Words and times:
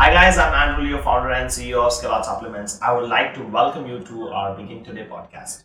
Hi 0.00 0.10
guys, 0.10 0.38
I'm 0.38 0.54
Andrew 0.54 0.82
Leo, 0.82 1.02
founder 1.02 1.30
and 1.30 1.50
CEO 1.50 1.84
of 1.84 1.92
Scalot 1.92 2.24
Supplements. 2.24 2.80
I 2.80 2.90
would 2.90 3.10
like 3.10 3.34
to 3.34 3.42
welcome 3.42 3.86
you 3.86 3.98
to 3.98 4.28
our 4.28 4.56
Begin 4.56 4.82
Today 4.82 5.06
podcast. 5.06 5.64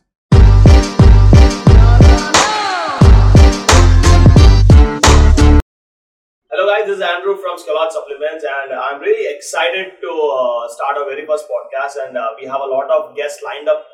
Hello 6.52 6.68
guys, 6.68 6.86
this 6.86 6.98
is 6.98 7.02
Andrew 7.02 7.38
from 7.38 7.56
Scalot 7.56 7.94
Supplements 7.94 8.44
and 8.44 8.74
I'm 8.74 9.00
really 9.00 9.34
excited 9.34 9.94
to 10.02 10.10
uh, 10.10 10.68
start 10.68 10.98
our 10.98 11.06
very 11.10 11.26
first 11.26 11.46
podcast 11.48 12.06
and 12.06 12.18
uh, 12.18 12.32
we 12.38 12.46
have 12.46 12.60
a 12.60 12.68
lot 12.68 12.92
of 12.92 13.16
guests 13.16 13.42
lined 13.42 13.70
up 13.70 13.86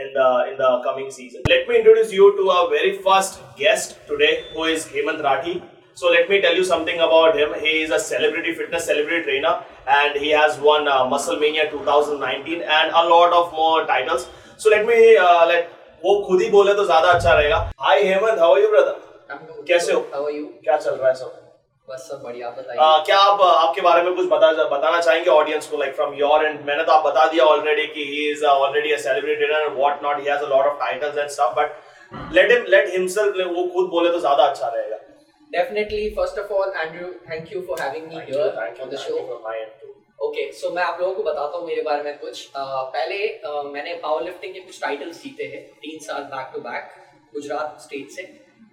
in 0.00 0.12
the 0.14 0.52
in 0.52 0.58
the 0.58 0.80
coming 0.84 1.10
season. 1.10 1.42
Let 1.48 1.66
me 1.66 1.78
introduce 1.78 2.12
you 2.12 2.36
to 2.36 2.48
our 2.50 2.70
very 2.70 2.98
first 2.98 3.40
guest 3.56 3.98
today 4.06 4.44
who 4.54 4.62
is 4.62 4.86
Hemant 4.86 5.22
Rathi. 5.22 5.60
So 5.98 6.10
let 6.14 6.28
me 6.30 6.40
tell 6.42 6.56
you 6.58 6.64
something 6.66 7.00
about 7.04 7.36
him. 7.36 7.54
He 7.60 7.70
is 7.84 7.90
a 7.90 7.98
celebrity 7.98 8.52
fitness 8.58 8.84
celebrity 8.88 9.24
trainer 9.24 9.54
and 9.94 10.18
he 10.24 10.28
has 10.30 10.58
won 10.66 10.86
uh, 10.86 11.04
Muscle 11.12 11.40
Mania 11.40 11.64
2019 11.70 12.62
and 12.76 12.92
a 13.00 13.02
lot 13.12 13.32
of 13.38 13.52
more 13.52 13.84
titles. 13.84 14.28
So 14.56 14.70
let 14.70 14.86
me 14.90 14.98
uh, 15.16 15.46
let 15.52 15.74
वो 16.04 16.12
खुद 16.26 16.42
ही 16.42 16.48
बोले 16.50 16.74
तो 16.74 16.84
ज़्यादा 16.84 17.08
अच्छा 17.12 17.32
रहेगा। 17.34 17.56
Hi 17.80 18.02
Hemant 18.08 18.38
how 18.38 18.54
are 18.54 18.60
you 18.60 18.68
brother 18.70 19.64
कैसे 19.68 19.92
हो? 19.92 20.00
How 20.12 20.26
are 20.26 20.32
you 20.34 20.44
क्या 20.64 20.76
चल 20.76 20.90
रहा 20.90 21.08
है 21.08 21.14
सब? 21.14 21.32
बस 21.88 22.06
सब 22.10 22.22
बढ़िया 22.24 22.50
बताइए। 22.50 22.78
आ, 22.78 22.98
क्या 23.06 23.18
आप 23.18 23.40
आपके 23.40 23.80
बारे 23.88 24.02
में 24.02 24.14
कुछ 24.14 24.26
बता 24.32 24.52
बताना 24.76 25.00
चाहेंगे 25.00 25.30
ऑडियंस 25.30 25.66
को 25.70 25.76
लाइक 25.78 25.94
फ्रॉम 25.96 26.14
योर 26.18 26.44
एंड 26.46 26.60
मैंने 26.66 26.84
तो 26.84 26.92
आप 26.92 27.04
बता 27.06 27.26
दिया 27.32 27.44
ऑलरेडी 27.54 27.86
कि 27.94 28.04
he 28.10 28.30
is 28.30 28.44
already 28.52 28.92
a 28.92 28.96
celebrity 29.08 29.44
and 29.44 29.76
what 29.78 30.02
not 30.02 30.20
he 30.20 30.30
has 30.30 30.42
a 30.44 30.48
lot 30.54 30.66
of 30.66 30.78
titles 30.84 31.18
and 31.18 31.28
stuff 31.36 31.60
but 31.60 31.68
let 32.34 32.50
him 32.52 32.64
let 32.76 32.92
himself 32.94 33.46
वो 33.56 33.66
खुद 33.74 33.88
बोले 33.96 34.12
तो 34.12 34.20
ज़्यादा 34.20 34.44
अच्छा 34.44 34.68
रहेगा। 34.68 34.87
Definitely 35.52 36.10
first 36.10 36.38
of 36.38 36.52
all 36.52 36.72
Andrew 36.76 37.12
thank 37.30 37.52
you 37.52 37.62
for 37.62 37.80
having 37.80 38.08
me 38.08 38.14
here 38.14 38.82
on 38.82 38.90
the 38.90 38.96
show 38.96 39.16
okay 40.20 40.50
so 40.52 40.70
मैं 40.70 40.82
आप 40.82 41.00
लोगों 41.00 41.14
को 41.14 41.22
बताता 41.22 41.58
हूँ 41.58 41.66
मेरे 41.66 41.82
बारे 41.82 42.02
में 42.02 42.18
कुछ। 42.18 42.46
uh, 42.46 42.82
पहले 42.94 43.18
uh, 43.48 43.64
मैंने 43.64 43.94
पावर 43.94 44.22
लिफ्टिंग 44.22 44.54
के 44.54 44.60
कुछ 44.60 44.80
टाइटल्स 44.80 45.22
जीते 45.22 45.44
हैं 45.44 45.62
तीन 45.82 45.98
साल 45.98 46.22
back 46.22 46.50
to 46.54 46.60
back 46.60 46.90
Gujarat 47.34 47.80
state 47.80 48.10
से। 48.10 48.22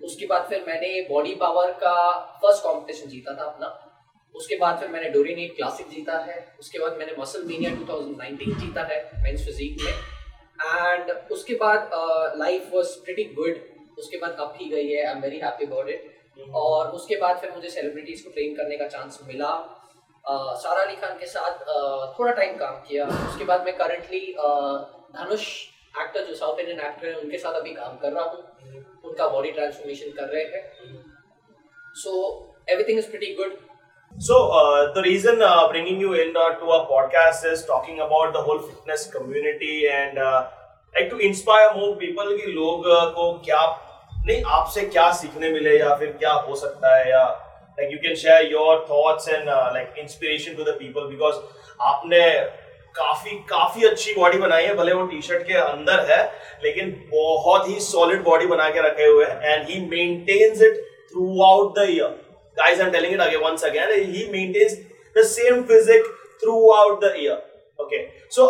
उसके 0.03 0.25
बाद 0.25 0.47
फिर 0.49 0.64
मैंने 0.67 0.89
बॉडी 1.09 1.36
पावर 1.36 1.72
का 1.72 1.94
फ़र्स्ट 2.41 2.64
कंपटीशन 2.64 3.09
जीता 3.09 3.36
था 3.36 3.44
अपना। 3.44 3.69
उसके 4.36 4.55
बाद 4.55 4.80
फिर 4.80 4.89
मैंने 4.89 5.09
डोरीनेट 5.09 5.55
क्लासिक 5.55 5.89
जीता 5.89 6.17
है। 6.17 6.55
उसके 6.59 6.80
बाद 6.80 6.97
मैंने 6.97 7.16
मसल 7.19 7.44
मीनिया 7.44 7.71
2019 7.71 8.59
जीता 8.59 8.83
है 8.83 8.99
मेंस 9.23 9.45
फिजिक 9.45 9.77
में। 9.81 9.94
एंड 10.75 11.11
उसके 11.31 11.53
बाद 11.53 11.89
लाइफ 12.38 12.69
वाज 12.73 12.95
प्रीटी 13.05 13.23
गुड 13.23 13.64
उसके 13.99 14.17
बाद 14.17 14.36
अप 14.39 14.58
ही 14.61 14.69
गई 14.69 14.88
है 14.88 15.05
I 15.05 15.11
am 15.11 15.21
very 15.21 15.39
happy 15.39 15.66
about 15.66 15.89
it 15.89 16.14
और 16.53 16.88
उसके 16.95 17.16
बाद 17.22 17.38
फिर 17.41 17.52
मुझे 17.55 17.69
सेलिब्रिटीज 17.69 18.22
को 18.22 18.30
ट्रेन 18.31 18.55
करने 18.55 18.78
का 18.78 18.88
चांस 18.88 19.19
मिला। 19.28 19.52
uh, 20.31 20.55
सारा 20.64 20.83
अली 20.83 20.95
खान 21.02 21.17
के 21.19 21.25
साथ 21.25 21.64
uh, 21.75 22.19
थोड़ा 22.19 22.31
टाइम 22.31 22.58
काम 22.58 22.75
किया। 22.88 23.05
उसके 23.27 23.45
बाद 23.45 23.66
मैं 23.66 23.75
करंटली 23.77 24.25
धनुष 25.17 25.45
एक्टर 26.02 26.25
जो 26.25 26.33
साउथ 26.36 26.59
इंडियन 26.59 26.80
एक्टर 26.88 27.08
है 27.08 27.16
उनके 27.19 27.38
साथ 27.38 27.53
अभी 27.59 27.73
काम 27.73 27.97
कर 27.97 28.11
रहा 28.11 28.23
हूँ। 28.23 28.39
उनका 29.05 29.27
बॉडी 29.30 29.52
ट्रांसफॉर्मेशन 29.52 30.11
कर 30.17 30.27
रहे 30.33 30.44
हैं। 30.44 30.64
So 32.02 32.11
everything 32.70 32.99
is 32.99 33.09
pretty 33.11 33.33
good 33.36 33.58
So 34.16 34.36
uh, 34.58 34.94
the 34.94 35.02
reason 35.03 35.42
uh, 35.42 35.67
bringing 35.70 35.97
you 35.99 36.14
in 36.14 36.38
uh, 36.42 36.44
to 36.59 36.70
our 36.73 36.83
podcast 36.89 37.45
is 37.47 37.64
talking 37.66 37.97
about 38.03 38.30
the 38.33 38.42
whole 38.42 38.59
fitness 38.59 39.02
community 39.16 39.88
and 39.94 40.17
uh, 40.17 40.44
like 40.94 41.09
to 41.09 41.17
inspire 41.30 41.73
more 41.80 41.89
people 42.03 42.31
कि 42.38 42.52
लोग 42.52 42.88
uh, 42.94 43.02
को 43.17 43.25
क्या 43.47 43.59
नहीं, 44.27 44.43
आपसे 44.47 44.81
क्या 44.83 45.11
सीखने 45.13 45.49
मिले 45.49 45.77
या 45.79 45.95
फिर 45.95 46.11
क्या 46.19 46.31
हो 46.45 46.55
सकता 46.55 46.95
है 46.95 47.09
या 47.09 47.23
like 47.79 47.91
you 47.91 47.97
can 48.03 48.15
share 48.15 48.51
your 48.51 48.85
thoughts 48.89 49.27
and 49.29 49.47
like 49.47 49.99
inspiration 49.99 50.55
to 50.55 50.63
the 50.63 50.75
people 50.79 51.07
because 51.09 51.35
आपने 51.87 52.21
काफ़ी 52.95 53.31
काफ़ी 53.49 53.85
अच्छी 53.87 54.13
बॉडी 54.15 54.37
बनाई 54.37 54.63
है, 54.65 54.73
भले 54.75 54.93
वो 54.93 55.05
टी 55.07 55.21
शर्ट 55.21 55.43
के 55.47 55.53
अंदर 55.53 56.05
है, 56.11 56.21
लेकिन 56.63 56.91
बहुत 57.11 57.67
ही 57.69 57.80
सॉलिड 57.81 58.23
बॉडी 58.23 58.45
बना 58.47 58.69
के 58.69 58.81
रखे 58.87 59.05
हुए 59.08 59.25
हैं 59.25 59.53
and 59.53 59.69
he 59.69 59.80
maintains 59.87 60.61
it 60.61 60.77
throughout 61.45 61.77
the 61.80 61.87
year 61.89 62.15
guys 62.58 62.80
I 62.80 62.85
am 62.85 62.91
telling 62.91 63.14
it 63.14 63.19
again 63.21 63.41
once 63.41 63.64
again 63.65 63.91
he 64.15 64.27
maintains 64.31 64.77
the 65.15 65.25
same 65.27 65.61
physique 65.71 66.08
throughout 66.73 67.03
the 67.03 67.14
year 67.19 67.43
okay 67.80 68.03
so 68.31 68.49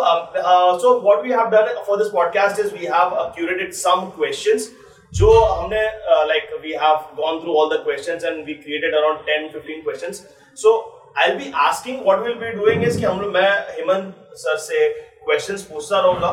so 0.80 0.98
what 1.00 1.24
we 1.24 1.30
have 1.32 1.50
done 1.50 1.84
for 1.86 1.98
this 1.98 2.12
podcast 2.12 2.60
is 2.60 2.74
we 2.74 2.86
have 2.86 3.22
curated 3.36 3.72
some 3.74 4.10
questions 4.16 4.72
जो 5.12 5.30
हमने 5.44 5.82
like 6.28 6.50
we 6.62 6.72
have 6.82 7.02
gone 7.16 7.40
through 7.40 7.56
all 7.60 7.68
the 7.70 7.78
questions 7.84 8.24
and 8.24 8.46
we 8.50 8.54
created 8.62 8.94
around 9.00 9.24
10 9.26 9.48
15 9.52 9.82
questions. 9.84 10.22
So, 10.54 10.70
I'll 11.16 11.38
be 11.38 11.50
asking 11.66 12.04
what 12.04 12.22
we'll 12.22 12.40
be 12.40 12.50
doing 12.56 12.82
is 12.82 12.96
कि 12.96 13.04
हम 13.04 13.20
लोग, 13.20 13.32
मैं 13.32 13.50
Hemant 13.76 14.14
sir 14.42 14.56
से 14.64 14.88
questions 15.24 15.62
पूछता 15.70 16.00
रहूँगा, 16.00 16.32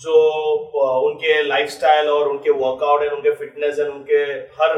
जो 0.00 0.14
उनके 1.08 1.42
लाइफस्टाइल 1.42 2.08
और 2.08 2.28
उनके 2.28 2.50
वर्कआउट 2.60 3.02
एंड 3.02 3.12
उनके 3.12 3.34
फिटनेस 3.36 3.78
एंड 3.78 3.88
उनके 3.88 4.22
हर 4.60 4.76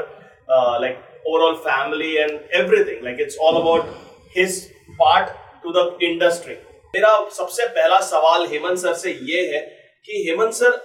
like 0.83 1.27
overall 1.29 1.55
family 1.67 2.15
and 2.17 2.39
everything 2.61 3.05
like 3.05 3.21
it's 3.21 3.37
all 3.49 3.61
about 3.61 3.93
his 4.37 4.63
part 5.03 5.29
to 5.63 5.73
the 5.73 5.99
industry 6.03 6.55
मेरा 6.95 7.13
सबसे 7.37 7.67
पहला 7.77 8.01
सवाल 8.07 8.47
हेमंत 8.53 8.79
सर 8.79 8.95
से 9.05 9.13
ये 9.33 9.47
है 9.53 9.61
कि 10.07 10.25
हेमंत 10.29 10.53
सर 10.55 10.81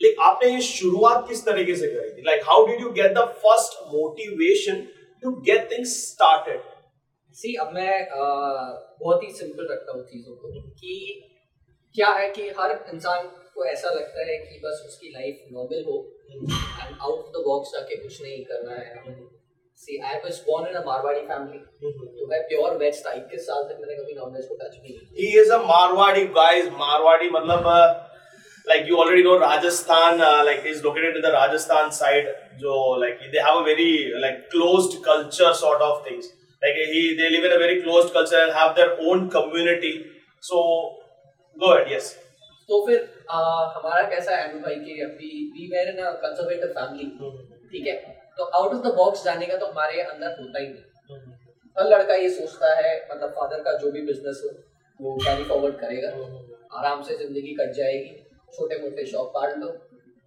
लाइक 0.00 0.16
आपने 0.22 0.50
ये 0.50 0.60
शुरुआत 0.62 1.24
किस 1.28 1.44
तरीके 1.44 1.74
से 1.76 1.86
करी 1.88 2.10
थी? 2.10 2.22
Like 2.26 2.42
how 2.46 2.66
did 2.66 2.80
you 2.80 2.90
get 2.92 3.12
the 3.14 3.24
first 3.44 3.78
motivation 3.94 4.86
to 5.22 5.30
get 5.48 5.70
things 5.70 5.94
started 6.06 6.60
see 7.36 7.54
अब 7.62 7.72
मैं 7.74 7.94
बहुत 8.10 9.22
ही 9.22 9.32
सिंपल 9.34 9.68
रखता 9.70 9.92
हूँ 9.92 10.04
चीज़ों 10.04 10.34
को 10.36 10.52
कि 10.80 10.92
क्या 11.96 12.10
है 12.14 12.28
कि 12.32 12.48
हर 12.58 12.72
इंसान 12.92 13.26
को 13.54 13.64
ऐसा 13.66 13.90
लगता 13.90 14.24
है 14.26 14.36
कि 14.38 14.60
बस 14.64 14.84
उसकी 14.86 15.08
लाइफ 15.10 15.44
नॉर्मल 15.52 15.84
हो 15.84 15.96
and 16.30 16.92
out 16.92 17.18
of 17.18 17.30
the 17.32 17.42
box 17.46 17.72
जाके 17.74 17.96
कुछ 17.96 18.20
नहीं 18.22 18.44
करना 18.44 18.74
है। 18.74 19.14
See 19.80 19.98
I 20.00 20.18
was 20.24 20.40
born 20.46 20.68
in 20.68 20.74
a 20.74 20.84
Marwari 20.84 21.20
family 21.22 21.58
तो 22.18 22.26
मैं 22.28 22.40
प्योर 22.48 22.76
वेज 22.78 23.00
था 23.06 23.14
21 23.14 23.46
साल 23.46 23.64
तक 23.64 23.80
मैंने 23.80 23.96
कभी 23.96 24.14
नॉनवेज 24.14 24.46
को 24.48 24.54
टच 24.54 24.76
नहीं 24.76 24.92
किया। 24.92 25.16
He 25.18 25.40
is 25.40 25.52
a 25.52 25.58
Marwari 25.64 26.24
guys 26.36 26.68
Marwari 26.78 27.30
मतलब 27.30 27.68
like 28.66 28.86
you 28.86 28.98
already 28.98 29.22
know 29.22 29.38
Rajasthan 29.38 30.20
uh, 30.20 30.42
like 30.44 30.64
is 30.64 30.82
located 30.82 31.16
in 31.16 31.22
the 31.22 31.32
Rajasthan 31.32 31.92
side 31.92 32.28
जो 32.60 32.74
like 33.00 33.24
they 33.32 33.42
have 33.46 33.58
a 33.62 33.64
very 33.64 34.12
like 34.24 34.50
closed 34.50 34.98
culture 35.04 35.52
sort 35.54 35.82
of 35.88 36.04
things 36.04 36.28
like 36.62 36.78
he 36.92 37.02
they 37.18 37.30
live 37.30 37.48
in 37.50 37.56
a 37.56 37.60
very 37.64 37.80
closed 37.82 38.12
culture 38.12 38.40
and 38.44 38.52
have 38.52 38.74
their 38.76 38.92
own 39.08 39.28
community 39.30 39.94
so 40.42 40.62
go 41.56 41.74
ahead 41.74 41.92
yes 41.96 42.14
तो 42.68 42.78
फिर 42.86 43.02
आ, 43.30 43.40
हमारा 43.74 44.02
कैसा 44.10 44.36
है 44.36 44.60
भाई 44.62 44.74
कि 44.84 45.00
अभी 45.02 45.28
we 45.56 45.66
were 45.72 45.88
in 45.88 45.98
a 46.04 46.10
conservative 46.22 46.72
family 46.78 47.04
ठीक 47.72 47.86
है 47.86 47.94
तो 48.38 48.44
आउट 48.44 48.72
ऑफ़ 48.74 48.82
द 48.86 48.92
बॉक्स 48.96 49.24
जाने 49.24 49.46
का 49.46 49.56
तो 49.56 49.66
हमारे 49.66 50.00
अंदर 50.02 50.34
होता 50.40 50.60
ही 50.60 50.68
नहीं 50.68 51.20
हर 51.76 51.88
लड़का 51.92 52.14
ये 52.22 52.30
सोचता 52.38 52.74
है 52.80 52.90
मतलब 53.10 53.34
फादर 53.38 53.62
का 53.68 53.76
जो 53.82 53.90
भी 53.92 54.00
बिज़नेस 54.06 54.42
हो 54.44 54.50
वो 55.00 55.14
कैरी 55.24 55.44
फॉरवर्ड 55.50 55.78
करेगा 55.84 56.10
आराम 56.80 57.02
से 57.08 57.16
ज़िंदगी 57.18 57.54
कट 57.60 57.72
जाएगी 57.76 58.25
छोटे 58.54 58.78
मोटे 58.82 59.06
शॉप 59.06 59.32
काट 59.36 59.58
लो 59.58 59.74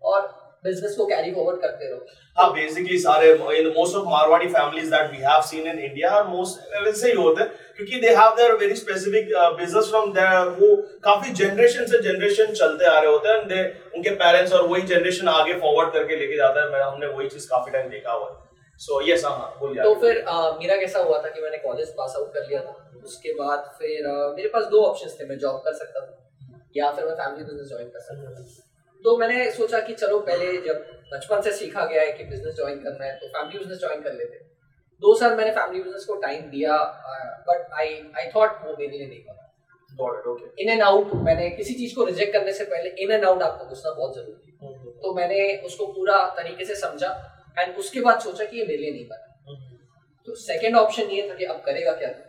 और 0.03 0.27
बिज़नेस 0.63 0.95
को 0.95 1.05
कैरी 1.05 1.31
फॉरवर्ड 1.33 1.61
करते 1.61 1.89
रहो। 1.89 2.05
हाँ 2.37 2.51
बेसिकली 2.53 2.97
सारे 2.99 3.29
in 3.57 3.67
most 3.75 3.95
of 3.95 4.07
Marwari 4.09 4.47
families 4.47 4.89
that 4.91 5.11
we 5.11 5.17
have 5.19 5.41
seen 5.49 5.67
in 5.67 5.79
India 5.79 6.09
are 6.11 6.27
most 6.27 6.75
वैसे 6.85 7.11
ही 7.11 7.15
होते 7.17 7.41
हैं 7.41 7.51
क्योंकि 7.77 7.99
they 8.01 8.09
have 8.15 8.35
their 8.37 8.55
very 8.57 8.75
specific 8.75 9.31
business 9.59 9.89
from 9.89 10.11
their 10.13 10.49
वो 10.59 10.75
काफ़ी 11.05 11.33
जनरेशन 11.41 11.85
से 11.85 12.01
जनरेशन 12.03 12.53
चलते 12.53 12.85
आ 12.85 12.99
रहे 12.99 13.11
होते 13.11 13.29
हैं 13.29 13.47
दे 13.47 13.63
उनके 13.95 14.15
पेरेंट्स 14.23 14.53
और 14.53 14.67
वही 14.67 14.81
जनरेशन 14.93 15.27
आगे 15.29 15.53
फॉरवर्ड 15.59 15.93
करके 15.93 16.15
लेके 16.15 16.37
जाता 16.37 16.63
है। 16.63 16.71
मैं 16.71 16.81
हमने 16.81 17.07
वही 17.07 17.29
चीज़ 17.29 17.49
काफ़ी 17.49 17.71
टाइम 17.71 17.89
देखा 17.89 18.11
हुआ 18.11 18.29
है। 18.29 18.77
सो 18.81 19.01
यस 19.07 19.25
हाँ 19.25 19.57
बोलिए 19.59 19.83
तो 19.83 19.95
फिर 20.01 20.23
uh, 20.23 20.59
मेरा 20.59 20.75
कैसा 20.77 20.99
हुआ 20.99 21.21
था 21.23 21.29
कि 21.29 21.41
मैंने 21.41 21.57
कॉलेज 21.59 21.89
पास 21.97 22.13
आउट 22.17 22.33
कर 22.33 22.47
लिया 22.47 22.61
था 22.61 23.01
उसके 23.05 23.33
बाद 23.33 23.71
फिर 23.79 24.07
uh, 24.07 24.35
मेरे 24.35 24.49
पास 24.49 24.65
दो 24.71 24.83
ऑप्शंस 24.85 25.19
थे 25.19 25.27
मैं 25.27 25.37
जॉब 25.39 25.61
कर 25.65 25.73
सकता 25.75 25.99
था। 25.99 26.18
या 26.75 26.91
फिर 26.91 27.05
मैं 27.05 27.15
फैमिली 27.15 27.43
बिज़नेस 27.43 27.67
ज्वाइन 27.69 27.89
कर 27.89 27.99
सकता 28.01 28.31
था 28.31 28.67
तो 29.05 29.17
मैंने 29.17 29.49
सोचा 29.51 29.79
कि 29.81 29.93
चलो 29.95 30.19
पहले 30.21 30.51
जब 30.61 30.85
बचपन 31.11 31.41
से 31.41 31.51
सीखा 31.53 31.85
गया 31.85 32.01
है 32.01 32.11
कि 32.11 32.23
बिज़नेस 32.25 32.55
ज्वाइन 32.55 32.79
करना 32.79 33.05
है 33.05 33.17
तो 33.17 33.27
फैमिली 33.29 33.59
बिज़नेस 33.59 33.79
ज्वाइन 33.79 34.01
कर 34.01 34.13
लेते 34.13 34.47
दो 35.03 35.15
साल 35.15 35.35
मैंने 35.35 35.51
फैमिली 35.51 35.83
बिज़नेस 35.83 36.05
को 36.05 36.15
टाइम 36.21 36.49
दिया 36.49 36.77
बट 37.47 37.73
आई 37.75 37.93
आई 38.17 38.31
थॉट 38.35 38.63
वो 38.63 38.75
मेरे 38.79 38.97
लिए 38.97 39.07
नहीं 39.07 39.21
बना 39.21 39.45
इन 40.59 40.69
एंड 40.69 40.81
आउट 40.81 41.13
मैंने 41.23 41.49
किसी 41.51 41.73
चीज़ 41.73 41.95
को 41.95 42.03
रिजेक्ट 42.05 42.33
करने 42.33 42.53
से 42.53 42.65
पहले 42.65 42.89
इन 42.97 43.11
एंड 43.11 43.25
आउट 43.25 43.41
आपको 43.43 43.65
घुसना 43.67 43.91
बहुत 43.91 44.15
ज़रूरी 44.15 44.51
है 44.51 44.67
हम्म। 44.67 44.91
तो 45.01 45.13
मैंने 45.13 45.41
उसको 45.65 45.85
पूरा 45.93 46.17
तरीके 46.37 46.65
से 46.65 46.75
समझा 46.77 47.09
एंड 47.57 47.77
उसके 47.77 48.01
बाद 48.01 48.19
सोचा 48.21 48.45
कि 48.45 48.57
ये 48.57 48.65
मेरे 48.65 48.77
लिए 48.77 48.91
नहीं 48.91 49.07
बना 49.07 49.51
हम्म। 49.51 49.77
तो 50.27 50.35
सेकेंड 50.37 50.75
ऑप्शन 50.77 51.09
ये 51.11 51.29
था 51.29 51.35
कि 51.35 51.45
अब 51.45 51.61
करेगा 51.65 51.93
क्या 51.93 52.09
हम्म। 52.09 52.28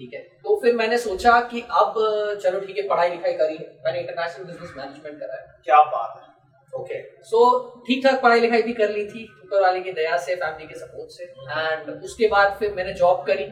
ठीक 0.00 0.14
है। 0.14 0.20
तो 0.44 0.58
फिर 0.60 0.74
मैंने 0.74 0.98
सोचा 0.98 1.40
कि 1.50 1.60
अब 1.80 1.94
चलो 2.42 2.60
ठीक 2.60 2.78
है 2.78 2.86
पढ़ाई 2.88 3.10
लिखाई 3.10 3.32
करी। 3.34 3.58
मैंने 3.84 4.00
इंटरनेशनल 4.00 4.44
बिज़नेस 4.44 4.72
मैनेजमेंट 4.76 5.20
करा। 5.20 5.36
है 5.36 5.60
क्या 5.64 5.80
बात 5.92 6.14
है। 6.16 6.32
ओके 6.72 7.00
सो 7.24 7.40
ठीक 7.86 8.04
ठाक 8.04 8.20
पढ़ाई 8.22 8.40
लिखाई 8.40 8.62
भी 8.62 8.72
कर 8.74 8.90
ली 8.90 9.04
थी 9.08 9.24
ऊपर 9.44 9.62
वाले 9.62 9.80
की 9.80 9.92
दया 9.94 10.16
से 10.18 10.34
फैमिली 10.36 10.66
के 10.68 10.78
सपोर्ट 10.78 11.10
से। 11.10 11.24
एंड 11.24 12.04
उसके 12.04 12.28
बाद 12.28 12.56
फिर 12.60 12.72
मैंने 12.74 12.92
जॉब 12.94 13.24
करी। 13.26 13.46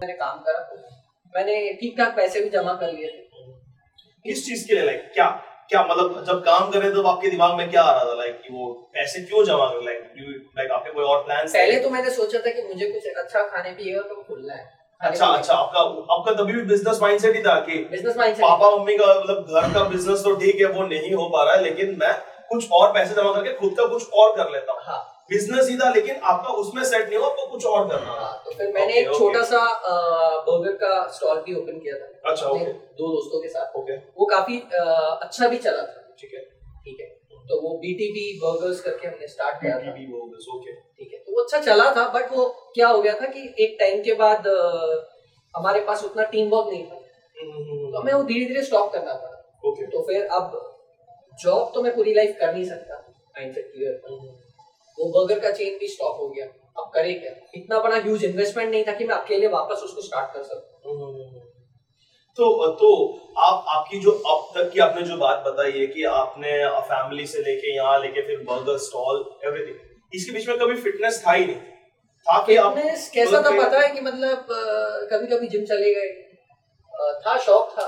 मैंने 0.00 0.12
काम 0.14 0.38
करा। 0.46 0.60
मैंने 1.34 1.56
ठीक 1.80 1.98
ठाक 1.98 2.16
पैसे 2.16 2.40
भी 2.40 2.50
जमा 2.50 2.74
कर 2.80 2.92
लिए 2.92 3.08
थे। 3.08 3.22
किस 4.24 4.46
चीज़ 4.46 4.66
के 4.68 4.74
लिए 4.74 4.84
लाइक 4.84 5.10
क्या 5.14 5.28
क्या 5.70 5.82
मतलब 5.84 6.24
जब 6.26 6.40
काम 6.44 6.70
कर 6.70 6.78
रहे 6.78 6.90
थे 6.90 6.94
तो 6.94 7.02
आपके 7.08 7.28
दिमाग 7.30 7.54
में 7.58 7.70
क्या 7.70 7.82
आ 7.82 7.92
रहा 7.92 8.04
था 8.04 8.14
लाइक 8.14 8.40
कि 8.40 8.52
वो 8.54 8.72
पैसे 8.94 9.20
क्यों 9.22 9.44
जमा 9.44 9.68
कर 9.68 9.84
लाइक 9.84 10.00
लाइक 10.58 10.70
आपके 10.70 10.90
कोई 10.92 11.04
और 11.04 11.22
प्लान 11.24 11.46
पहले 11.48 11.78
तो 11.80 11.90
मैंने 11.90 12.10
सोचा 12.14 12.38
था 12.38 12.50
कि 12.50 12.62
मुझे 12.62 12.90
कुछ 12.90 13.06
अच्छा 13.14 13.42
खाने 13.46 13.70
पीने 13.70 13.92
का 13.92 14.02
तो 14.08 14.22
खुलना 14.22 14.54
है। 14.54 14.64
अच्छा 15.00 15.26
अच्छा 15.28 15.54
आपका 15.54 15.80
आपका 16.14 16.32
तभी 16.34 16.52
भी 16.52 16.62
बिज़नेस 16.66 16.98
माइंडसेट 17.02 17.36
ही 17.36 17.42
था 17.42 17.58
कि 17.60 17.78
बिज़नेस 17.90 18.16
माइंडसेट 18.16 18.44
पापा 18.44 18.70
मम्मी 18.76 18.96
का 18.98 19.06
मतलब 19.14 19.46
घर 19.50 19.72
का 19.74 19.88
बिज़नेस 19.88 20.22
तो 20.24 20.34
ठीक 20.36 20.60
है 20.60 20.66
वो 20.72 20.86
नहीं 20.88 21.12
हो 21.14 21.28
पा 21.28 21.42
रहा 21.44 21.54
है 21.54 21.62
लेकिन 21.62 21.96
मैं 22.00 22.12
कुछ 22.48 22.70
और 22.72 22.92
पैसे 22.92 23.14
जमा 23.14 23.32
करके 23.32 23.52
खुद 23.58 23.74
का 23.76 23.86
कुछ 23.88 24.10
और 24.14 24.36
कर 24.36 24.50
लेता 24.52 24.72
हूँ। 24.72 24.80
हाँ। 24.84 25.00
बिज़नेस 25.30 25.68
ही 25.68 25.76
था 25.78 25.88
लेकिन 25.92 26.16
आपका 26.32 26.52
उसमें 26.62 26.82
सेट 26.84 27.08
नहीं 27.08 27.18
हुआ 27.18 27.28
आपको 27.28 27.46
कुछ 27.50 27.64
और 27.66 27.88
करना 27.88 28.12
हाँ, 28.12 28.42
तो 28.44 28.52
फिर 28.58 28.72
मैंने 28.74 28.94
एक 29.00 29.12
छोटा 29.18 29.42
सा 29.42 29.60
बर्गर 30.48 30.72
का 30.82 30.92
स्टॉल 31.12 31.42
भी 31.46 31.54
ओपन 31.54 31.78
किया 31.78 31.94
था। 31.98 32.30
अच्छा 32.30 32.46
ओके 32.48 32.72
दो 33.00 33.08
दोस्तों 33.12 33.40
के 33.42 33.48
साथ। 33.48 33.76
ओके 33.78 33.96
वो 33.96 34.26
काफ़ी 34.32 34.58
अच्छा 34.74 35.48
भी 35.48 35.58
चला 35.58 35.82
था। 35.82 36.14
ठीक 36.20 36.34
है। 36.34 36.40
ठीक 36.84 37.00
है। 37.00 37.06
तो 37.48 37.60
वो 37.62 37.70
बीटीबी 37.78 38.26
बर्गर्स 38.42 38.80
करके 38.80 39.06
हमने 39.06 39.26
स्टार्ट 39.28 39.60
किया 39.62 39.72
था 39.74 39.80
बीटीबी 39.86 40.12
बर्गर्स 40.12 40.46
ओके 40.54 40.70
है 40.70 40.76
तो 40.76 40.93
वो 41.34 41.42
अच्छा 41.42 41.60
चला 41.60 41.90
था 41.96 42.08
बट 42.10 42.32
वो 42.32 42.46
क्या 42.74 42.88
हो 42.88 43.00
गया 43.02 43.14
था 43.20 43.26
कि 43.28 43.40
एक 43.64 43.76
टाइम 43.80 44.02
के 44.02 44.14
बाद 44.16 44.46
हमारे 45.54 45.80
पास 45.84 46.04
उतना 46.04 46.24
टीम 46.30 46.48
वर्क 46.50 46.68
नहीं 46.68 46.84
था। 46.84 46.96
हम्म। 47.36 47.90
तो 47.92 48.00
हमें 48.00 48.12
वो 48.12 48.22
धीरे 48.24 48.44
धीरे 48.46 48.62
स्टॉप 48.64 48.92
करना 48.92 49.14
पड़ा 49.14 49.68
ओके 49.68 49.86
तो 49.86 50.02
फिर 50.06 50.26
अब 50.38 50.60
जॉब 51.38 51.70
तो 51.74 51.82
मैं 51.82 51.94
पूरी 51.96 52.14
लाइफ 52.14 52.36
कर 52.40 52.52
नहीं 52.52 52.64
सकता। 52.64 53.00
क्लियर 53.38 53.94
वो 54.98 55.08
बर्गर 55.12 55.38
का 55.40 55.50
चेन 55.52 55.78
भी 55.78 55.88
स्टॉप 55.88 56.20
हो 56.20 56.28
गया। 56.28 56.44
अब 56.78 56.90
करे 56.94 57.12
क्या? 57.14 57.32
इतना 57.54 57.78
बड़ा 57.80 57.96
ह्यूज 57.96 58.24
इन्वेस्टमेंट 58.24 58.70
नहीं 58.70 58.84
था 58.84 58.92
कि 58.92 59.04
मैं 59.04 59.14
अकेले 59.16 59.46
वापस 59.48 59.82
उसको 59.84 60.02
स्टार्ट 60.02 60.34
कर 60.34 60.42
सकूँ। 60.42 61.40
तो 62.38 62.44
तो 62.78 62.90
आप 63.38 63.64
आपकी 63.70 63.98
जो 64.00 64.10
अब 64.10 64.46
तक 64.54 64.70
की 64.72 64.80
आपने 64.80 65.02
जो 65.08 65.16
बात 65.16 65.42
बताई 65.46 65.72
है 65.72 65.86
कि 65.86 66.04
आपने 66.12 66.52
फैमिली 66.88 67.26
से 67.26 67.42
लेके 67.42 67.74
यहाँ 67.74 67.98
लेके 68.02 68.26
फिर 68.26 68.38
बर्गर 68.48 68.78
स्टॉल 68.86 69.24
एवरीथिंग 69.46 69.78
इसके 70.14 70.32
बीच 70.32 70.48
में 70.48 70.58
कभी 70.58 70.76
फिटनेस 70.76 71.22
था 71.26 71.32
ही 71.32 71.44
नहीं। 71.44 71.56
था 72.26 72.42
कि 72.46 72.56
आप 72.56 72.76
कैसा 73.14 73.40
था 73.42 73.50
पता 73.50 73.80
है 73.80 73.88
कि 73.88 74.00
मतलब 74.00 74.46
कभी 75.10 75.26
कभी 75.26 75.46
जिम 75.46 75.64
चले 75.64 75.94
गए? 75.94 76.12
था 77.26 77.38
शौक 77.38 77.70
था? 77.78 77.86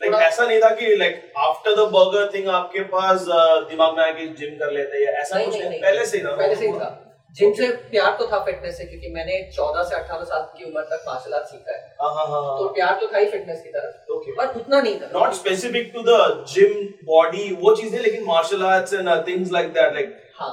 लाइक 0.00 0.12
like, 0.12 0.22
ऐसा 0.22 0.46
नहीं 0.46 0.60
था 0.60 0.68
कि 0.74 0.94
like 0.96 1.32
after 1.38 1.74
the 1.76 1.88
burger 1.88 2.30
thing 2.34 2.48
आपके 2.48 2.80
पास 2.92 3.24
दिमाग 3.70 3.96
में 3.96 4.02
आया 4.04 4.12
कि 4.12 4.26
जिम 4.38 4.54
कर 4.58 4.70
लेते 4.72 4.98
हैं 4.98 5.12
ऐसा 5.20 5.44
कुछ 5.44 5.56
नहीं 5.56 5.80
पहले 5.80 6.06
से 6.06 6.16
ही 6.16 6.22
ना 6.22 6.30
पहले 6.30 6.54
से 6.54 6.66
ही 6.66 6.72
था। 6.72 6.88
जिम 7.36 7.52
से 7.52 7.68
प्यार 7.90 8.16
तो 8.18 8.26
था 8.26 8.38
फिटनेस 8.44 8.76
से 8.78 8.84
क्योंकि 8.84 9.10
मैंने 9.10 9.36
14 9.52 9.82
से 9.82 9.94
18 9.96 10.24
साल 10.24 10.42
की 10.58 10.64
उम्र 10.64 10.80
तक 10.80 11.04
मार्शल 11.06 11.34
आर्ट 11.34 11.46
सीखा 11.46 11.72
है। 11.72 11.94
हाँ, 12.00 12.14
हाँ, 12.14 12.26
हाँ, 12.26 12.58
तो 12.58 12.68
प्यार 12.68 12.98
तो 13.00 13.06
था 13.06 13.18
ही 13.18 13.26
फिटनेस 13.26 13.62
की 13.62 13.70
तरफ़। 13.70 14.12
Okay. 14.14 14.36
पर 14.38 14.60
उतना 14.60 14.80
नहीं 14.80 15.00
था। 15.00 15.10
Not 15.14 15.32
specific 15.34 15.90
to 15.94 16.02
the 16.02 16.44
gym 16.48 16.74
body 17.04 17.48
वो 17.60 17.74
चीज़ें 17.76 17.98
लेकिन 18.00 18.24
martial 18.24 18.62
arts 18.64 18.94
and 18.94 19.08
things 19.26 19.52
like 19.52 19.72
that 19.72 19.94
like 19.94 20.16
हाँ। 20.36 20.52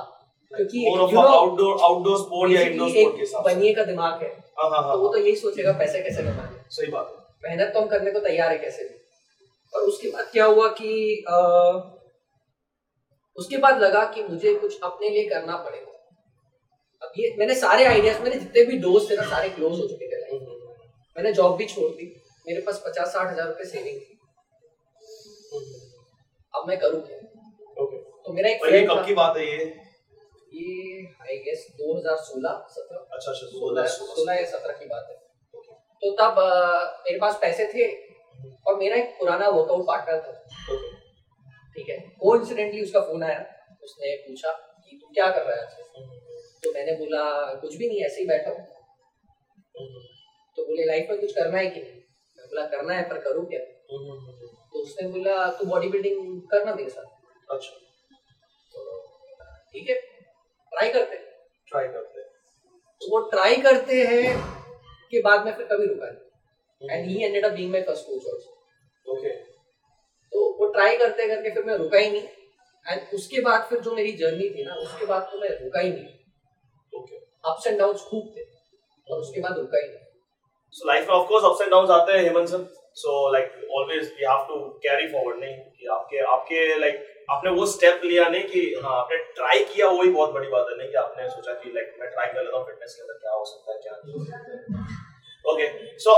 क्योंकि 0.52 0.86
आउटडोर 0.90 1.82
आउटडोर 1.84 2.18
स्पोर्ट 2.20 2.52
या 2.52 2.62
इंडोर 2.62 2.90
स्पोर्ट 2.90 3.18
के 3.18 3.26
साथ 3.26 3.44
बनिए 3.44 3.74
का 3.74 3.84
दिमाग 3.86 4.24
है। 4.24 4.30
हाँ 4.60 4.70
हाँ 4.72 4.82
तो 4.92 4.98
वो 5.00 5.08
तो 5.08 5.18
यही 5.18 5.36
सोचेगा 5.36 5.72
पैसे 5.80 6.02
कैसे 6.04 6.24
कमाने। 6.24 6.58
सही 6.72 6.92
बात 6.92 7.10
है। 7.10 7.18
मेहनत 7.44 7.74
तो 7.74 7.82
हम 7.82 7.88
करने 7.88 8.12
को 8.12 8.20
तैयार 8.20 8.52
है 8.52 8.58
कैसे 8.58 8.84
भी। 8.84 8.96
और 9.74 9.82
उसके 9.88 10.10
बाद 10.12 10.30
क्या 10.32 10.46
हुआ 10.46 10.68
कि 10.80 11.24
आ, 11.30 11.38
उसके 13.38 13.58
बाद 13.58 13.82
लगा 13.82 14.04
कि 14.06 14.24
मुझे 14.24 14.54
कुछ 14.56 14.80
अपने 14.84 15.10
लिए 15.10 15.28
करना 15.30 15.58
पड़ेगा। 15.58 15.92
अब 17.02 17.12
ये 17.18 17.36
मैंने 17.40 17.56
सारे 17.56 17.86
आइडियाज़ 17.86 18.22
मेरे 18.22 18.40
जितने 18.40 18.64
भी 18.66 18.78
दोस्त 18.80 19.12
थे 19.12 19.16
ना 19.16 19.24
सारे 19.30 19.50
क्लोज 19.50 19.80
हो 19.80 19.88
चुके 19.88 20.08
थे। 20.08 20.22
लाइफ 20.22 20.42
मैंने 21.16 21.32
जॉब 21.34 21.56
भी 21.58 21.66
छोड़ 21.66 21.90
दी। 21.92 22.14
मेरे 22.48 22.62
पास 22.62 22.82
पचास 22.86 23.08
साठ 23.14 23.32
हज़ार 23.32 23.48
रुपए 23.48 23.66
सेविंग 23.66 24.00
थी। 24.00 24.18
अब 26.54 26.68
मैं 26.68 26.78
करूँ 26.80 27.02
okay. 27.02 28.00
तो 28.26 28.34
मेरा 28.34 28.50
एक 28.50 28.90
कब 28.90 29.06
की 29.06 29.14
बात 29.14 29.38
है 29.38 29.46
ये? 29.46 29.66
ये 30.54 31.06
आई 31.24 31.36
गेस 31.46 31.66
2016 31.80 32.54
17 32.76 33.16
अच्छा 33.16 33.32
अच्छा 33.32 33.48
16 33.48 34.34
या 34.34 34.46
17 34.52 34.78
की 34.80 34.86
बात 34.86 35.08
है। 35.10 35.16
तो 36.02 36.12
तब 36.20 36.40
मेरे 37.06 37.20
पास 37.20 37.38
पैसे 37.42 37.68
थे 37.74 37.88
और 38.68 38.78
मेरा 38.78 38.96
एक 38.96 39.16
पुराना 39.20 39.48
वर्कआउट 39.50 39.86
पार्टनर 39.88 40.20
था। 40.22 40.32
ठीक 41.76 41.90
है? 41.90 41.98
को 42.20 42.36
इंसिडेंटली 42.36 42.84
उसका 42.84 43.02
फ़ोन 43.02 43.24
आया। 43.24 43.40
उसने 43.84 44.16
पूछा 44.18 44.52
कि 44.86 44.98
तू 45.02 45.14
क्या 45.14 45.30
कर 45.32 45.44
रहा 45.44 45.56
है 45.56 45.66
तो 46.64 46.72
मैंने 46.74 46.96
बोला 46.96 47.24
कुछ 47.62 47.76
भी 47.76 47.88
नहीं 47.88 48.04
ऐसे 48.06 48.22
ही 48.22 48.28
बैठा 48.28 48.52
हूँ। 48.52 48.66
तो 50.58 50.66
बोले 50.66 50.86
लाइफ 50.86 51.10
में 51.10 51.20
कुछ 51.20 51.32
करना 51.36 51.58
है 51.58 51.70
कि 51.70 51.82
नहीं? 51.82 52.02
मैं 52.38 52.48
बोला 52.48 52.66
करना 52.68 52.94
है 52.94 53.04
पर 53.10 53.20
करूँ 53.20 53.46
क्या? 53.50 53.60
तो 54.72 54.82
उसने 54.82 55.08
बोला 55.08 55.36
तू 55.60 55.66
बॉडी 55.66 55.90
बिल्डिंग 55.90 56.42
करना 56.52 56.74
मेरे 56.76 56.90
साथ। 56.90 57.54
अच्छा। 57.54 57.78
तो 58.74 58.80
ठीक 59.74 59.90
है? 59.90 59.96
ट्राई 60.72 60.90
करते 60.90 61.16
हैं। 61.16 61.26
ट्राई 61.68 61.88
करते 61.88 62.22
तो 63.02 63.12
वो 63.12 63.20
ट्राई 63.30 63.56
करते 63.62 64.02
हैं 64.04 64.38
के 65.12 65.22
बाद 65.22 65.46
में 65.46 65.54
फिर 65.54 65.66
कभी 65.66 65.86
रुका 65.86 66.08
नहीं। 66.08 66.90
And 66.90 67.06
he 67.06 67.24
ended 67.24 67.46
up 67.46 67.52
being 67.52 67.72
my 67.72 67.82
first 67.84 68.06
coach 68.06 68.28
also 68.28 69.14
okay 69.14 69.30
तो 70.32 70.50
वो 70.60 70.68
ट्राई 70.74 70.98
करते 70.98 71.28
करके 71.28 71.52
फिर 71.52 71.64
मैं 71.64 71.76
रुका 71.78 71.98
ही 71.98 72.10
नहीं। 72.12 72.28
एंड 72.86 73.14
उसके 73.14 73.42
बाद 73.42 73.66
फिर 73.70 73.80
जो 73.80 73.94
मेरी 73.96 74.12
जर्नी 74.18 74.50
थी 74.50 74.66
ना 74.66 74.76
उसके 74.84 75.06
बाद 75.06 75.28
तो 75.32 75.40
मैं 75.40 75.50
रुका 75.54 75.80
ही 75.80 75.92
नहीं। 75.92 76.06
ओके 76.94 77.16
अप्स 77.46 77.68
एंड 77.68 77.80
डाउन्स 77.80 78.02
खूब 78.04 78.34
थे 78.36 78.44
और 79.08 79.20
उसके 79.20 79.42
बाद 79.42 79.58
रुका 79.58 79.78
ही 79.78 79.88
नहीं। 79.88 80.06
सो 80.74 80.88
लाइफ 80.88 81.08
में 81.08 81.16
of 81.16 81.28
course 81.28 81.46
ups 81.46 81.62
and 81.62 81.72
downs 81.72 81.92
आते 81.92 82.12
हैं 82.12 82.24
Hemant 82.24 82.50
sir 82.50 82.68
so 82.98 83.12
like 83.34 83.70
always 83.72 84.04
we 84.10 84.26
have 84.26 84.46
to 84.48 84.60
carry 84.84 85.08
forward 85.08 85.40
नहीं? 85.40 85.56
कि 85.56 85.88
आपके 85.94 86.20
आपके 86.34 86.78
लाइक 86.80 87.06
आपने 87.30 87.52
वो 87.52 87.66
स्टेप 87.72 88.02
लिया 88.04 88.28
नहीं 88.30 88.44
कि 88.52 88.62
हाँ 88.84 88.96
आपने 89.00 89.18
ट्राई 89.36 89.64
किया 89.66 89.88
वही 89.90 90.10
बहुत 90.10 90.32
बड़ी 90.34 90.48
बात 90.50 90.66
है, 90.70 90.78
नहीं 90.78 90.90
कि 90.90 90.98
आपने 90.98 91.30
सोचा 91.30 91.54
कि 91.54 91.72
लाइक 91.76 91.96
मैं 92.00 92.10
ट्राई 92.12 92.28
कर 92.28 92.44
लेता 92.44 92.58
हूँ 92.58 92.66
फिटनेस 92.66 92.96
के 92.96 93.02
अंदर, 93.02 93.18
क्या 93.22 93.34
हो 93.34 93.46
सकता 93.46 93.72
है, 93.72 93.78
क्या 93.84 93.94
okay 95.46 95.68
so 96.00 96.16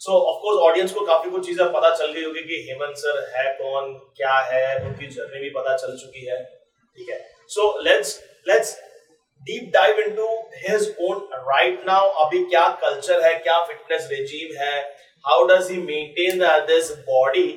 so 0.00 0.12
of 0.30 0.40
course 0.42 0.58
audience 0.62 0.92
को 0.92 1.04
काफ़ी 1.06 1.30
कुछ 1.30 1.46
चीज़ें 1.46 1.66
पता 1.72 1.90
चल 1.96 2.12
गई 2.12 2.24
होगी 2.24 2.40
कि 2.44 2.56
हेमंत 2.68 2.96
सर 2.98 3.20
है 3.34 3.44
कौन, 3.58 3.92
क्या 4.16 4.38
है, 4.52 4.64
उनकी 4.86 5.06
जर्नी 5.08 5.40
भी 5.40 5.50
पता 5.50 5.76
चल 5.76 5.96
चुकी 5.98 6.26
है, 6.26 6.42
ठीक 6.98 7.08
है। 7.10 7.18
So 7.50 7.68
let's 7.82 8.18
let's 8.48 8.74
deep 9.42 9.70
dive 9.74 10.00
into 10.00 10.26
his 10.58 10.88
own 11.00 11.28
right 11.34 11.86
now 11.86 12.08
अभी 12.24 12.44
क्या 12.46 12.66
कल्चर 12.82 13.22
है, 13.24 13.34
क्या 13.38 13.60
फिटनेस 13.66 14.08
रेजीम 14.12 14.56
है 14.62 14.80
how 15.24 15.44
does 15.46 15.70
he 15.70 15.76
maintain 15.82 16.42
this 16.66 16.90
body 17.06 17.48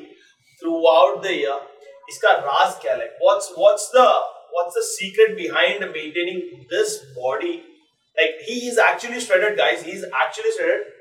throughout 0.88 1.22
the 1.24 1.32
year 1.32 1.66
इसका 2.10 2.32
राज 2.32 2.82
क्या 2.82 2.94
है? 2.94 3.08
What's 3.24 3.52
what's 3.58 3.90
the 3.96 4.06
what's 4.54 4.78
the 4.78 4.82
secret 4.90 5.36
behind 5.38 5.84
maintaining 5.86 6.42
this 6.74 7.00
body 7.18 7.54
like 8.18 8.38
he 8.42 8.60
is 8.70 8.80
actually 8.82 9.20
shredded 9.22 9.58
guys 9.58 9.84
he 9.86 9.92
is 9.92 10.06
actually 10.06 10.52
shredded 10.52 10.96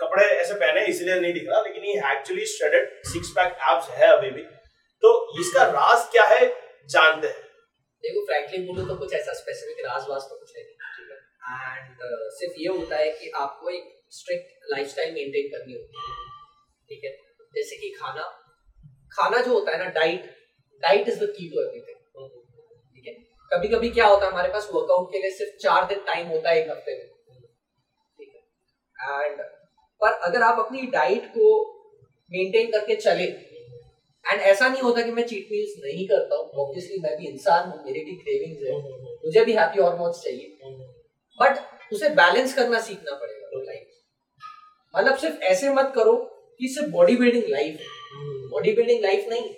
कपड़े 0.00 0.24
ऐसे 0.24 0.54
पहने 0.54 0.84
इसलिए 0.86 1.18
नहीं 1.20 1.32
दिख 1.32 1.48
रहा 1.48 1.60
लेकिन 1.62 1.84
ये 1.84 1.94
actually 2.12 2.44
shredded 2.46 2.90
six 3.12 3.30
pack 3.38 3.56
abs 3.70 3.88
है 3.96 4.06
अभी 4.12 4.30
भी 4.30 4.42
तो 5.02 5.10
इसका 5.40 5.64
राज 5.70 6.08
क्या 6.12 6.24
है? 6.24 6.46
जानते 6.90 7.28
हैं। 7.28 7.42
देखो 8.02 8.24
फ्रैंकली 8.26 8.58
बोलो 8.66 8.84
तो 8.86 8.94
कुछ 8.98 9.14
ऐसा 9.14 9.32
स्पेसिफिक 9.32 9.84
राज 9.86 10.06
वाज 10.10 10.22
तो 10.30 10.38
कुछ 10.38 10.56
है 10.56 10.62
नहीं 10.62 10.80
एंड 11.72 12.02
uh, 12.06 12.28
सिर्फ़ 12.38 12.54
ये 12.58 12.68
होता 12.68 12.96
है 12.96 13.10
कि 13.12 13.30
आपको 13.36 13.70
एक 13.70 13.90
स्ट्रिक्ट 14.10 14.70
लाइफस्टाइल 14.72 15.12
मेंटेन 15.14 15.48
करनी 15.54 15.72
होती 15.72 16.02
है 16.02 16.14
ठीक 16.90 17.04
है? 17.04 17.10
जैसे 17.56 17.76
कि 17.76 17.90
खाना 17.98 18.28
खाना 19.12 19.42
जो 19.42 19.52
होता 19.52 19.72
है 19.72 19.78
ना 19.78 19.90
diet 19.98 20.30
diet 20.82 21.08
is 21.08 21.18
the 21.20 21.32
key 21.38 21.48
to 21.48 21.60
everything 21.60 21.98
ठीक 22.94 23.06
है? 23.06 23.14
कभी 23.50 23.68
कभी 23.68 23.90
क्या 23.90 24.06
होता 24.06 24.24
है, 24.24 24.30
हमारे 24.32 24.48
पास 24.52 24.68
वर्कआउट 24.74 25.12
के 25.12 25.18
लिए 25.18 25.30
सिर्फ़ 25.32 25.56
चार 25.62 25.84
दिन 25.86 25.98
टाइम 26.06 26.28
होता 26.28 26.50
है 26.50 26.62
एक 26.62 26.70
हफ़्ते 26.70 26.96
में। 26.98 27.06
ठीक 28.18 28.32
है? 28.34 28.40
एंड 29.20 29.40
पर 30.00 30.12
अगर 30.28 30.42
आप 30.42 30.58
अपनी 30.58 30.82
डाइट 30.92 31.26
को 31.36 31.48
मेंटेन 32.30 32.70
करके 32.72 32.94
चले 32.96 33.24
एंड 34.24 34.40
ऐसा 34.40 34.68
नहीं 34.68 34.82
होता 34.82 35.02
कि 35.02 35.10
मैं 35.12 35.26
चीट 35.26 35.48
मील्स 35.52 35.72
नहीं 35.84 36.06
करता 36.08 36.36
हूँ 36.36 36.64
ऑब्वियसली 36.64 36.98
मैं 37.02 37.16
भी 37.18 37.26
इंसान 37.28 37.68
हूँ, 37.68 37.84
मेरे 37.84 38.04
भी 38.04 38.14
क्रेविंग्स 38.16 38.62
है, 38.62 38.74
मुझे 39.24 39.44
भी 39.44 39.52
हैप्पी 39.52 39.80
हॉर्मोन्स 39.80 40.22
चाहिए। 40.24 40.46
बट 41.38 41.92
उसे 41.92 42.08
बैलेंस 42.18 42.54
करना 42.54 42.80
सीखना 42.80 43.14
पड़ेगा 43.14 43.62
लाइफ 43.62 43.88
मतलब 44.94 45.16
सिर्फ़ 45.18 45.42
ऐसे 45.50 45.72
मत 45.74 45.92
करो 45.94 46.14
कि 46.60 46.68
सिर्फ़ 46.68 46.90
बॉडी 46.90 47.16
बिल्डिंग 47.16 47.44
लाइफ 47.48 47.80
है। 47.80 47.86
बॉडी 48.48 48.72
बिल्डिंग 48.72 49.02
लाइफ 49.02 49.28
नहीं। 49.28 49.54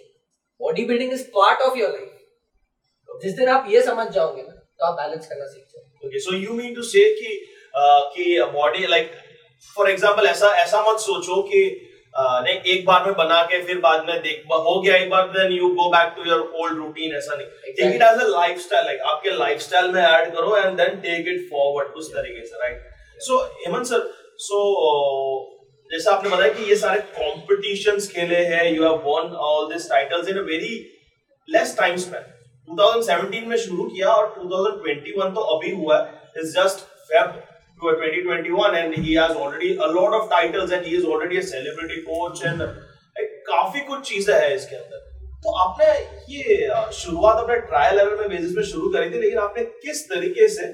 Bodybuilding 0.85 1.13
is 1.13 1.25
part 1.35 1.63
of 1.63 1.79
your 1.79 1.91
life 1.91 3.23
जिस 3.23 3.37
दिन 3.37 3.49
आप 3.49 3.67
ये 3.71 3.81
समझ 3.83 4.07
जाओगे 4.11 4.43
ना 4.43 4.55
तो 4.79 4.87
आप 4.87 4.95
बैलेंस 4.95 5.27
करना 5.27 5.47
सीख 5.47 5.65
जाओगे। 5.65 6.07
Okay 6.07 6.19
so 6.21 6.37
you 6.37 6.55
mean 6.55 6.75
to 6.75 6.83
say 6.85 7.05
कि 7.21 7.41
कि 8.15 8.41
बॉडी 8.53 8.87
लाइक 8.87 9.11
फॉर 9.77 9.91
एग्ज़ाम्पल 9.91 10.27
ऐसा 10.27 10.55
ऐसा 10.63 10.81
मत 10.91 10.99
सोचो 11.01 11.43
कि 11.43 11.61
नहीं 12.17 12.73
एक 12.73 12.85
बार 12.87 13.05
में 13.07 13.15
बना 13.17 13.41
के 13.51 13.63
फिर 13.67 13.79
बाद 13.85 14.05
में 14.09 14.21
देख 14.23 14.43
हो 14.49 14.81
गया 14.81 14.97
एक 14.97 15.09
बार 15.11 15.29
then 15.31 15.53
you 15.53 15.69
go 15.79 15.89
back 15.91 16.13
to 16.17 16.25
your 16.25 16.41
old 16.41 16.77
routine 16.79 17.15
ऐसा 17.17 17.37
नहीं। 17.37 17.73
Take 17.73 17.95
it 17.95 18.03
as 18.03 18.21
a 18.21 18.27
lifestyle 18.29 18.85
like 18.87 19.01
आपके 19.13 19.31
लाइफस्टाइल 19.39 19.91
में 19.93 20.03
ऐड 20.03 20.35
करो 20.35 20.57
and 20.57 20.77
then 20.79 21.01
take 21.01 21.29
it 21.29 21.49
forward 21.51 21.97
उस 22.03 22.13
तरीके 22.15 22.47
से 22.47 22.61
right 22.61 23.23
so 23.27 23.43
Hemant 23.67 23.87
sir 23.87 24.07
so 24.45 24.61
जैसे 25.91 26.11
आपने 26.11 26.31
बताया 26.31 26.53
कि 26.53 26.69
ये 26.69 26.77
सारे 26.77 27.01
कॉम्पिटिशंस 27.19 28.09
खेले 28.13 28.37
हैं 28.53 28.65
you 28.75 28.85
have 28.85 29.01
won 29.05 29.35
all 29.49 29.73
this 29.73 29.89
titles 29.91 30.29
in 30.29 30.39
a 30.39 30.47
very 30.51 30.75
less 31.49 31.77
time 31.79 31.97
span 32.05 32.31
2017 32.69 33.47
में 33.47 33.57
शुरू 33.57 33.85
किया 33.85 34.09
और 34.11 34.29
2021 34.37 35.35
तो 35.35 35.41
अभी 35.57 35.75
हुआ 35.75 35.99
है। 35.99 36.43
Is 36.43 36.53
just 36.59 36.79
Feb 37.09 37.43
2021 37.83 38.75
and 38.79 38.95
he 39.05 39.15
has 39.15 39.33
already 39.37 39.71
a 39.77 39.89
lot 39.95 40.15
of 40.19 40.29
titles 40.31 40.71
and 40.77 40.87
he 40.87 40.95
is 40.99 41.05
already 41.05 41.39
a 41.39 41.43
celebrity 41.43 41.99
coach 42.07 42.43
and 42.51 42.63
like, 42.63 43.33
काफ़ी 43.49 43.81
कुछ 43.89 44.09
चीज़ें 44.09 44.35
हैं 44.35 44.55
इसके 44.55 44.77
अंदर। 44.77 45.03
तो 45.45 45.57
आपने 45.63 45.87
ये 46.35 46.69
शुरुआत 46.99 47.43
अपने 47.43 47.57
ट्रायल 47.71 47.99
एरर 48.01 48.17
में 48.21 48.29
बेसिस 48.29 48.57
में 48.57 48.63
शुरू 48.65 48.89
करी 48.93 49.11
थी 49.11 49.21
लेकिन 49.21 49.39
आपने 49.39 49.65
किस 49.83 50.05
तरीके 50.11 50.49
से 50.49 50.67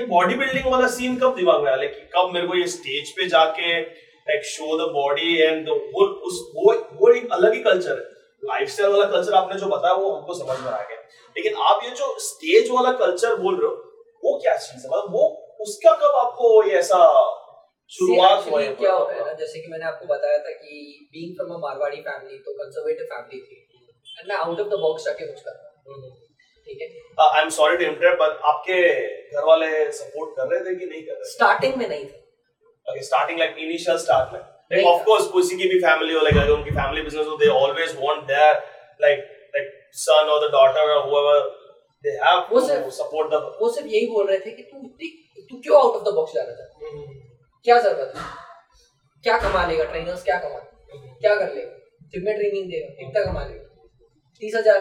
ये 0.00 0.06
बॉडी 0.08 0.34
बिल्डिंग 0.34 0.66
वाला 0.72 0.86
सीन 0.90 1.16
कब 1.18 1.34
दिमाग 1.36 1.62
में 1.62 1.68
आया? 1.70 1.76
लाइक 1.76 1.96
कब 2.14 2.30
मेरे 2.34 2.46
को 2.46 2.54
ये 2.56 2.66
स्टेज 2.74 3.10
पे 3.16 3.26
जाके 3.28 3.80
like 3.80 4.44
show 4.46 4.76
the 4.78 4.90
body 4.92 5.36
and 5.42 5.68
वो 5.68 6.06
उस 6.28 6.40
वो 6.56 6.74
वो 7.00 7.12
एक 7.12 7.32
अलग 7.32 7.54
ही 7.54 7.60
कल्चर 7.62 7.98
है। 7.98 8.08
लाइफस्टाइल 8.42 8.90
वाला 8.92 9.04
कल्चर 9.10 9.34
आपने 9.36 9.58
जो 9.60 9.66
बताया 9.68 9.94
वो 9.94 10.10
हमको 10.12 10.34
समझ 10.34 10.58
में 10.60 10.70
आ 10.70 10.82
गया। 10.82 10.98
लेकिन 11.36 11.54
आप 11.64 11.84
ये 11.84 11.90
जो 11.96 12.06
स्टेज 12.26 12.70
वाला 12.70 12.92
कल्चर 13.00 13.34
बोल 13.42 13.60
रहे 13.60 13.68
हो 13.68 13.74
वो 14.24 14.38
क्या 14.38 14.56
चीज़ 14.56 14.76
है? 14.76 14.88
मतलब 14.88 15.12
वो 15.12 15.28
उसका 15.60 15.92
कब 16.02 16.16
आपको 16.18 16.52
ये 16.64 16.78
ऐसा 16.78 16.98
शुरुआत 17.92 18.50
हुआ 18.50 18.60
है? 18.62 18.72
क्या 18.74 18.92
होता 18.92 19.14
है 19.14 19.26
ना 19.26 19.32
जैसे 19.34 19.60
कि 19.60 19.70
मैंने 19.70 19.84
आपको 19.86 20.06
बताया 20.06 20.38
था 20.38 20.52
कि 20.58 21.08
being 21.12 21.34
from 21.36 21.54
a 21.54 21.58
Marwari 21.62 22.00
family 22.08 22.38
तो 22.38 22.52
कंजर्वेटिव 22.58 23.06
फैमिली 23.12 23.40
थी। 23.40 23.56
एंड 24.18 24.28
मैं 24.28 24.36
आउट 24.36 24.60
ऑफ़ 24.60 24.68
द 24.68 24.80
बॉक्स 24.82 25.04
जाके 25.04 25.26
कुछ 25.26 25.42
कर 25.42 25.50
रहा 25.50 25.94
हूँ। 25.94 26.12
ठीक 26.66 26.80
है? 26.82 26.88
I 27.26 27.42
am 27.42 27.48
sorry 27.56 27.76
to 27.76 27.84
interrupt 27.84 28.22
but 28.22 28.46
आपके 28.52 28.78
घर 29.32 29.44
वाले 29.46 29.68
सपोर्ट 29.92 30.36
कर 30.36 30.48
रहे 30.52 30.60
थे 30.64 30.74
कि 30.78 30.86
नहीं 30.86 31.02
कर 31.02 31.12
रहे? 31.12 31.30
स्टार्टिंग 31.30 31.76
में 31.76 31.88
नहीं 31.88 32.04
थे। 32.04 32.18
Okay 32.86 33.02
starting 33.04 33.38
like 33.38 33.58
initial 33.66 33.98
start 34.04 34.32
में। 34.32 34.40
लाइक 34.40 34.86
ऑफ़ 34.86 35.02
कोर्स 35.04 35.26
किसी 35.32 35.56
की 35.58 35.68
भी 35.68 35.78
फैमिली 35.80 36.14
हो 36.14 36.20
लाइक 36.22 36.36
अगर 36.36 36.52
उनकी 36.52 36.70
फैमिली 36.76 37.02
बिज़नेस 37.02 37.26
हो 37.26 37.36
they 37.36 37.48
always 37.60 37.96
want 38.00 38.22
their 38.26 38.54
like 39.02 39.24
like 39.56 39.72
son 40.02 40.30
और 40.34 40.46
द 40.46 40.50
डॉटर 40.52 40.92
और 40.94 41.02
whoever 41.06 41.40
they 42.04 42.10
have 42.24 42.44
to 42.50 42.90
support 42.98 43.32
the 43.32 43.40
वो 43.60 43.70
सिर्फ़ 43.72 43.88
यही 43.88 44.06
बोल 44.12 44.26
रहे 44.28 44.38
थे 44.38 44.50
कि 44.50 44.62
तू 44.64 44.76
तू 45.50 45.60
क्यों 45.62 45.80
आउट 45.80 45.96
ऑफ़ 45.96 46.04
द 46.04 46.14
बॉक्स 46.14 46.34
जा 46.34 46.42
रहा 46.42 46.54
था? 46.54 46.64
हम्म। 46.82 47.18
क्या 47.66 47.78
ज़रूरत 47.80 48.12
है? 48.16 48.22
क्या 49.24 49.38
कमा 49.38 49.66
लेगा? 49.66 49.84
ट्रेनर्स 49.84 50.22
क्या 50.24 50.38
कमा 50.44 50.58
क्या 51.22 51.34
कर 51.34 51.54
लेगा? 51.54 51.72
जिम 52.12 52.24
में 52.24 52.34
ट्रेनिंग 52.36 52.70
देगा 52.70 52.88
कितना 53.00 53.24
कमा 53.24 53.44
लेगा। 53.44 53.64
तीस 54.42 54.54
हज़ार 54.56 54.78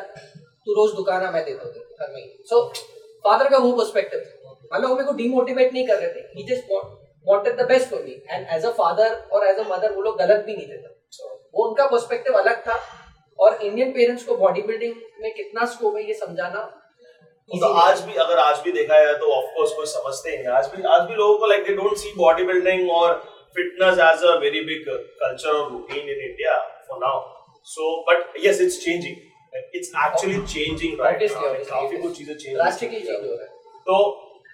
तू 0.65 0.73
रोज 0.75 0.95
दुकान 0.95 1.23
मैं 1.33 1.43
देता 1.45 1.63
हूँ 1.63 1.71
हर 2.01 2.11
महीने 2.13 2.43
सो 2.49 2.61
फादर 3.25 3.49
का 3.49 3.57
वो 3.57 3.71
पर्सपेक्टिव 3.77 4.19
हम 4.71 4.81
लोग 4.81 4.91
मेरे 4.91 5.05
को 5.05 5.13
डिमोटिवेट 5.17 5.73
नहीं 5.73 5.85
कर 5.87 5.97
रहे 5.97 6.09
थे। 6.09 6.21
He 6.35 6.43
just 6.47 6.71
wanted 7.27 7.55
the 7.57 7.67
best 7.67 7.89
for 7.89 8.01
me 8.03 8.15
and 8.29 8.47
as 8.55 8.65
a 8.65 8.71
father 8.73 9.15
और 9.31 9.47
एज 9.47 9.59
अ 9.59 9.67
मदर 9.69 9.91
वो 9.93 10.01
लोग 10.01 10.17
गलत 10.19 10.43
भी 10.45 10.55
नहीं 10.55 10.67
देते 10.67 10.87
वो 11.53 11.67
उनका 11.67 11.85
पर्सपेक्टिव 11.87 12.33
अलग 12.37 12.59
था। 12.67 12.75
और 13.39 13.61
इंडियन 13.63 13.91
पेरेंट्स 13.93 14.23
को 14.23 14.35
बॉडी 14.37 14.61
बिल्डिंग 14.63 14.95
में 15.21 15.31
कितना 15.33 15.65
स्कोप 15.73 15.95
है 15.95 16.07
ये 16.07 16.13
समझाना? 16.15 16.61
तो 17.51 17.67
आज 17.81 18.01
भी 18.07 18.15
अगर 18.23 18.39
आज 18.39 18.59
भी 18.65 18.71
देखा 18.71 18.99
जाए 18.99 19.13
तो 19.19 19.31
ऑफ़ 19.33 19.45
कोर्स 19.55 19.71
कोई 19.75 19.85
समझते 19.91 20.31
हैं 20.31 20.47
आज 20.57 20.67
भी 20.73 20.83
आज 20.95 21.07
भी 21.09 21.15
लोगों 21.15 21.37
को 21.39 21.47
like 21.47 21.63
they 21.67 21.73
don't 21.75 21.97
see 21.97 22.13
bodybuilding 22.51 22.91
और 22.97 23.13
fitness 23.55 23.99
as 24.09 24.23
a 24.25 24.35
very 24.41 24.61
big 24.65 24.85
culture 25.21 25.49
और 25.51 25.71
routine 25.71 26.09
in 26.09 26.21
India 26.27 26.57
for 26.89 26.99
now 27.05 27.21
so 27.67 27.89
but 28.09 28.37
yes 28.45 28.61
it's 28.61 28.83
changing 28.85 29.27
actually 29.99 30.39
changing 30.49 30.91
right? 30.97 31.15
Obviously, 31.15 31.69
काफ़ी 31.69 31.97
कुछ 32.01 32.17
चीज़ें 32.17 32.35
चेंज 32.35 32.57
drastically 32.57 32.99
change 33.05 33.23
हो 33.25 33.31
रहा 33.31 33.43
है। 33.43 33.47
तो 33.87 33.95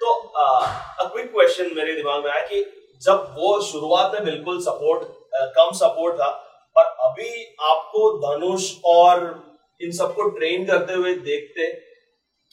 तो 0.02 0.14
क्विक 0.34 1.32
क्वेश्चन 1.32 1.72
मेरे 1.76 1.96
दिमाग 1.96 2.24
में 2.24 2.32
आया 2.32 2.46
कि 2.48 2.64
जब 3.02 3.36
वो 3.38 3.62
शुरुआत 3.62 4.14
में 4.14 4.24
बिल्कुल 4.26 4.62
सपोर्ट 4.62 5.08
कम 5.56 5.72
सपोर्ट 5.78 6.16
था 6.16 6.30
पर 6.76 6.94
अभी 7.06 7.32
आपको 7.64 8.08
धनुष 8.20 8.72
और 8.86 9.24
इन 9.82 9.92
सबको 9.92 10.30
ट्रेन 10.30 10.66
करते 10.66 10.94
हुए 10.94 11.14
देखते 11.26 11.72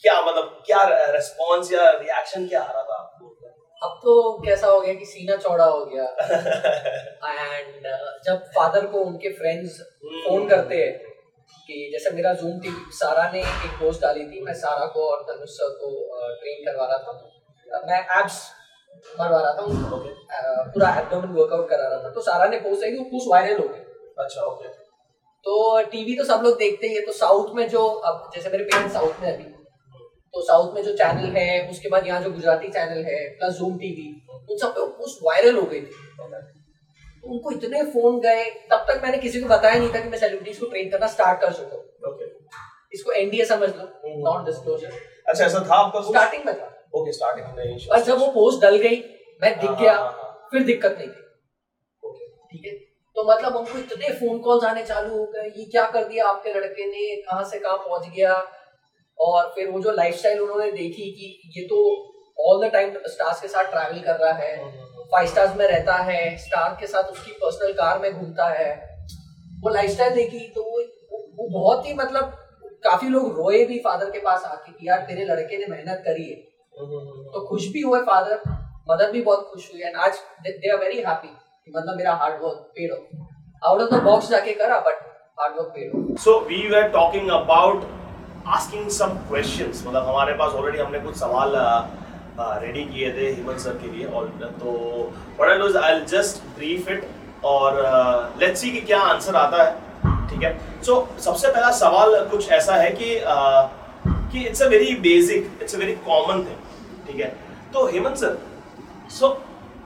क्या 0.03 0.21
मतलब 0.21 0.63
क्या 0.65 0.83
रेस्पॉन्स 1.11 1.71
या 1.73 1.89
रिएक्शन 1.91 2.47
क्या 2.47 2.61
आ 2.61 2.71
रहा 2.71 2.83
था 2.83 2.95
आपको 2.95 3.33
अब 3.81 3.95
तो 4.03 4.13
कैसा 4.45 4.67
हो 4.67 4.79
गया 4.81 4.93
कि 4.93 5.05
सीना 5.05 5.35
चौड़ा 5.35 5.65
हो 5.65 5.85
गया 5.85 6.03
एंड 7.31 7.87
जब 8.25 8.45
फादर 8.55 8.85
को 8.85 8.99
उनके 8.99 9.29
फ्रेंड्स 9.33 9.79
फ़ोन 9.79 10.41
hmm. 10.41 10.49
करते 10.49 10.75
हैं 10.75 11.12
कि 11.67 11.89
जैसे 11.91 12.15
मेरा 12.15 12.33
जूम 12.41 12.59
थी 12.59 12.73
सारा 12.93 13.29
ने 13.31 13.39
एक 13.39 13.79
पोस्ट 13.79 14.01
डाली 14.01 14.25
थी 14.25 14.41
मैं 14.45 14.53
सारा 14.59 14.85
को 14.93 15.07
और 15.11 15.23
धनुष 15.29 15.49
सर 15.51 15.69
को 15.81 15.89
ट्रेन 16.41 16.65
करवा 16.65 16.85
रहा 16.85 16.97
था। 16.99 17.11
मैं 17.87 17.99
एप्स 18.19 18.41
मरवा 19.19 19.39
रहा 19.39 19.53
था। 19.53 19.63
उनको 19.63 19.97
पूरा 20.73 20.89
एब्डोमेन 20.99 21.31
वर्कआउट 21.33 21.69
करा 21.69 21.87
रहा 21.87 22.03
था। 22.03 22.09
तो 22.11 22.21
सारा 22.23 22.45
ने 22.47 22.59
पोस्ट 22.59 22.83
आई 22.83 22.97
वो 22.97 23.03
पोस्ट 23.11 23.31
वायरल 23.31 23.61
हो 23.61 23.67
गई 23.67 23.79
अच्छा 24.19 24.41
ओके 24.43 24.67
तो 25.45 25.81
टीवी 25.91 26.15
तो 26.17 26.23
सब 26.25 26.41
लोग 26.43 26.57
देखते 26.59 26.87
ही 26.87 26.95
है। 26.95 27.05
तो 27.05 27.11
साउथ 27.13 27.55
में 27.55 27.67
जो 27.69 27.87
अब 28.09 28.29
जैसे 28.35 28.49
मेरे 28.49 28.63
पेरेंट्स 28.63 28.93
साउथ 28.93 29.21
में 29.21 29.31
अभी 29.33 29.51
तो 30.33 30.41
साउथ 30.41 30.73
में 30.75 30.83
जो 30.83 30.93
चैनल 30.97 31.35
है 31.37 31.69
उसके 31.69 31.89
बाद 31.89 32.07
यहाँ 32.07 32.21
जो 32.21 32.31
गुजराती 32.31 32.67
चैनल 32.71 33.03
है 33.05 33.17
प्लस 33.39 33.53
जूम 33.55 33.77
टीवी 33.79 34.05
उन 34.29 34.57
सब 34.57 34.71
पे 34.75 34.85
पोस्ट 34.99 35.19
वायरल 35.25 35.57
हो 35.57 35.65
गई 35.71 35.81
थी। 35.81 36.62
उनको 37.23 37.51
इतने 37.51 37.83
फ़ोन 37.91 38.19
गए 38.19 38.43
तब 38.71 38.85
तक 38.87 38.99
मैंने 39.03 39.17
किसी 39.17 39.41
को 39.41 39.47
बताया 39.49 39.79
नहीं 39.79 39.89
था 39.93 39.99
कि 39.99 40.09
मैं 40.09 40.17
सेलिब्रिटीज 40.19 40.59
को 40.59 40.65
ट्रेन 40.65 40.89
करना 40.89 41.07
स्टार्ट 41.07 41.41
कर 41.41 41.53
चुका 41.53 41.75
हूँ 41.75 42.11
okay. 42.11 42.27
इसको 42.93 43.11
एनडीए 43.21 43.45
समझ 43.45 43.69
लो 43.69 43.87
नॉन 44.23 44.45
डिस्क्लोजर 44.45 44.91
अच्छा 45.27 45.45
ऐसा 45.45 45.59
था 45.69 45.75
आपका 45.75 46.01
स्टार्टिंग 46.01 46.45
में 46.45 46.53
था। 46.59 46.69
ओके 46.95 47.11
स्टार्टिंग 47.11 47.45
में 47.57 47.87
और 47.91 47.99
जब 48.03 48.17
वो 48.19 48.27
पोस्ट 48.31 48.61
डल 48.61 48.75
गई 48.77 48.97
मैं 49.41 49.51
दिख 49.59 49.69
हाँ, 49.69 49.79
गया 49.81 49.93
हाँ, 49.93 50.11
हाँ, 50.11 50.47
फिर 50.51 50.63
दिक्कत 50.63 50.95
नहीं 50.97 51.07
थी। 51.07 51.21
ओके 52.03 52.27
ठीक 52.51 52.65
है? 52.65 52.73
तो 53.15 53.23
मतलब 53.31 53.55
उनको 53.55 53.77
इतने 53.77 54.13
फ़ोन 54.19 54.39
कॉल्स 54.39 54.63
आने 54.63 54.83
चालू 54.85 55.17
हो 55.17 55.25
गए 55.25 55.47
ये 55.57 55.65
क्या 55.71 55.85
कर 55.91 56.03
दिया 56.07 56.27
आपके 56.27 56.53
लड़के 56.53 56.85
ने 56.85 57.15
कहाँ 57.21 57.43
से 57.49 57.59
कहाँ 57.59 57.77
पहुँच 57.77 58.07
गया? 58.15 58.33
और 59.19 59.51
फिर 59.55 59.69
वो 59.69 59.79
जो 59.79 59.91
लाइफस्टाइल 59.91 60.39
उन्होंने 60.39 60.71
देखी 60.71 61.11
कि 61.11 61.51
ये 61.57 61.65
तो 61.67 61.79
ऑल 62.39 62.67
द 62.67 62.71
टाइम 62.71 62.93
स्टार्स 63.07 63.41
के 63.41 63.47
साथ 63.47 63.71
ट्रैवल 63.71 63.99
कर 64.01 64.15
रहा 64.17 64.33
है। 64.33 64.55
हम्म, 64.57 64.71
हम्म। 64.71 64.92
फाइव 65.13 65.27
स्टार्स 65.27 65.55
में 65.57 65.67
रहता 65.67 65.95
है 66.03 66.21
स्टार 66.39 66.77
के 66.79 66.87
साथ 66.87 67.11
उसकी 67.11 67.31
पर्सनल 67.41 67.73
कार 67.73 67.99
में 67.99 68.11
घूमता 68.13 68.47
है। 68.49 68.71
वो 69.63 69.73
लाइफस्टाइल 69.73 70.13
देखी 70.15 70.39
तो 70.55 70.63
वो 70.63 70.81
वो 71.37 71.47
बहुत 71.51 71.87
ही 71.87 71.93
मतलब 71.95 72.33
काफ़ी 72.83 73.09
लोग 73.09 73.37
रोए 73.37 73.63
भी 73.65 73.77
फादर 73.79 74.09
के 74.11 74.19
पास 74.21 74.43
आके 74.45 74.71
कि 74.71 74.87
यार 74.87 74.99
तेरे 75.07 75.25
लड़के 75.25 75.57
ने 75.57 75.65
मेहनत 75.67 76.01
करी 76.05 76.23
है। 76.23 76.35
तो 77.33 77.45
खुश 77.49 77.67
भी 77.73 77.81
हुए 77.81 77.99
फादर 78.09 78.41
मदर 78.89 79.11
भी 79.11 79.21
बहुत 79.21 79.49
खुश 79.51 79.69
हुई 79.73 79.81
एंड 79.81 79.95
आज 80.05 80.19
दे 80.43 80.71
आर 80.71 80.79
वेरी 80.79 81.01
हैप्पी 81.01 81.29
मतलब 81.67 81.97
मेरा 81.97 82.13
hard 82.21 82.41
work 82.43 82.71
paid 82.75 82.91
off 82.91 83.67
out 83.67 83.81
of 83.81 83.89
the 83.91 84.01
box 84.03 84.29
जाके 84.29 84.53
करा 84.61 84.79
but 84.87 85.03
hard 85.39 85.57
work 85.57 85.71
paid 85.75 85.95
off 85.95 86.21
so 86.23 86.39
we 86.47 86.67
were 86.69 86.87
talking 86.95 87.29
about 87.31 87.85
asking 88.55 88.89
some 88.91 89.17
questions 89.29 89.83
मतलब 89.87 90.07
हमारे 90.07 90.33
पास 90.39 90.53
ऑलरेडी 90.53 90.79
हमने 90.79 90.99
कुछ 90.99 91.15
सवाल 91.17 91.55
रेडी 92.39 92.83
किए 92.83 93.11
थे 93.13 93.31
हेमंत 93.31 93.59
सर 93.59 93.77
के 93.77 93.87
लिए 93.87 94.05
और 94.05 94.27
तो 94.59 94.71
what 95.39 95.49
I 95.49 95.57
do 95.57 95.77
I 95.79 95.99
just 96.09 96.43
brief 96.55 96.87
it 96.89 97.07
और 97.45 97.81
लेट्स 98.39 98.61
सी 98.61 98.71
कि 98.71 98.81
क्या 98.81 98.99
आंसर 98.99 99.35
आता 99.35 99.63
है 99.63 100.27
ठीक 100.29 100.43
है? 100.43 100.81
सो 100.83 100.93
so, 100.93 101.19
सबसे 101.21 101.47
पहला 101.47 101.71
सवाल 101.71 102.25
कुछ 102.31 102.49
ऐसा 102.51 102.75
है 102.75 102.89
कि 102.91 103.19
कि 104.07 104.45
it's 104.47 104.61
a 104.61 104.67
very 104.67 104.95
basic 105.01 105.59
it's 105.61 105.75
a 105.75 105.79
very 105.79 105.95
common 106.07 106.43
thing 106.45 107.07
ठीक 107.07 107.19
है? 107.21 107.27
तो 107.73 107.85
हेमंत 107.87 108.17
सर 108.17 108.37
सो 109.19 109.37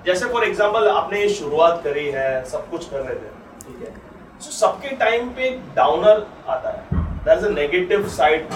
जैसे 0.06 0.26
फॉर 0.26 0.44
एग्जांपल 0.44 0.88
आपने 0.88 1.28
शुरुआत 1.30 1.82
करी 1.84 2.06
है 2.10 2.44
सब 2.50 2.70
कुछ 2.70 2.90
कर 2.90 3.00
रहे 3.00 3.16
थे 3.16 3.36
ठीक 3.66 3.88
है? 3.88 3.94
सो 4.42 4.50
so, 4.50 4.56
सबके 4.56 4.96
टाइम 4.96 5.30
पे 5.30 5.50
डाउनर 5.76 6.26
आता 6.48 6.70
है 6.70 7.04
that 7.26 7.38
is 7.38 7.46
a 7.46 7.50
negative 7.52 8.08
side 8.18 8.50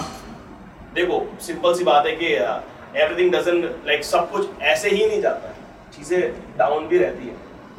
देखो 0.94 1.24
सिंपल 1.40 1.74
सी 1.74 1.84
बात 1.84 2.06
है 2.06 2.12
कि 2.16 2.36
uh, 2.38 2.60
एवरीथिंग 2.96 3.32
डजन 3.32 3.62
लाइक 3.86 4.04
सब 4.04 4.30
कुछ 4.30 4.62
ऐसे 4.62 4.90
ही 4.90 5.06
नहीं 5.06 5.20
जाता 5.22 5.48
है। 5.48 5.54
चीज़ें 5.96 6.56
डाउन 6.58 6.86
भी 6.88 6.98
रहती 6.98 7.28
है 7.28 7.34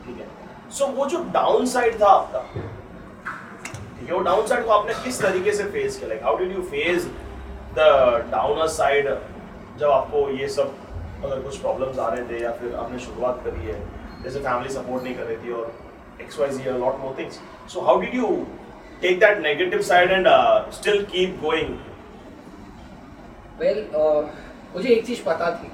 ठीक 0.06 0.18
है। 0.20 0.28
सो 0.70 0.86
so, 0.86 0.92
वो 0.92 1.06
जो 1.06 1.24
डाउन 1.34 1.66
साइड 1.66 2.02
था 2.02 2.08
आपका 2.08 2.40
ठीक 4.00 4.10
है 4.10 4.14
वो 4.14 4.20
डाउन 4.24 4.48
साइड 4.48 4.66
को 4.66 4.72
आपने 4.72 4.94
किस 5.04 5.22
तरीके 5.22 5.54
से 5.54 5.64
फेस 5.66 5.98
किया? 5.98 6.10
Like 6.10 6.24
how 6.24 6.38
did 6.38 6.56
you 6.56 6.62
face 6.72 7.06
the 7.78 7.80
downer 8.32 8.68
side 8.70 9.10
जब 9.80 9.90
आपको 9.90 10.30
ये 10.32 10.48
सब 10.50 10.76
अगर 11.24 11.40
कुछ 11.42 11.58
प्रॉब्लम्स 11.58 12.00
आ 12.00 12.08
रहे 12.10 12.24
थे 12.30 12.42
या 12.44 12.52
फिर 12.52 12.76
आपने 12.76 13.00
शुरुआत 13.00 13.42
करी 13.46 13.66
है? 13.68 13.80
जैसे 14.24 14.40
फैमिली 14.40 14.74
सपोर्ट 14.74 15.04
नहीं 15.04 15.16
कर 15.16 15.24
रही 15.24 15.38
थी 15.38 15.54
और 15.54 15.74
X 16.22 16.40
Y 16.40 16.50
Z 16.50 16.70
lot 16.70 17.00
more 17.00 17.16
things 17.20 17.40
so 17.74 17.82
how 17.82 18.02
did 18.02 18.16
you 18.16 18.28
take 19.02 19.20
that 19.20 19.40
negative 19.40 19.82
side 19.82 20.12
and 20.12 20.28
still 20.74 21.04
keep 21.06 21.40
going 21.44 21.78
well 23.60 23.86
मुझे 24.76 24.90
एक 24.90 25.06
चीज़ 25.06 25.24
पता 25.24 25.50
थी 25.56 25.68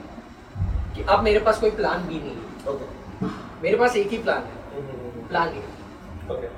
कि 0.96 1.04
अब 1.04 1.24
मेरे 1.24 1.40
पास 1.40 1.60
कोई 1.60 1.72
प्लान 1.72 2.08
भी 2.08 2.20
नहीं 2.20 2.32
है। 2.32 2.48
Okay. 2.68 3.30
मेरे 3.64 3.78
पास 3.78 3.96
एक 3.96 4.10
ही 4.12 4.18
प्लान 4.18 4.44
है। 4.44 5.28
प्लान 5.28 5.50
नहीं 5.50 5.62
okay. 6.28 6.52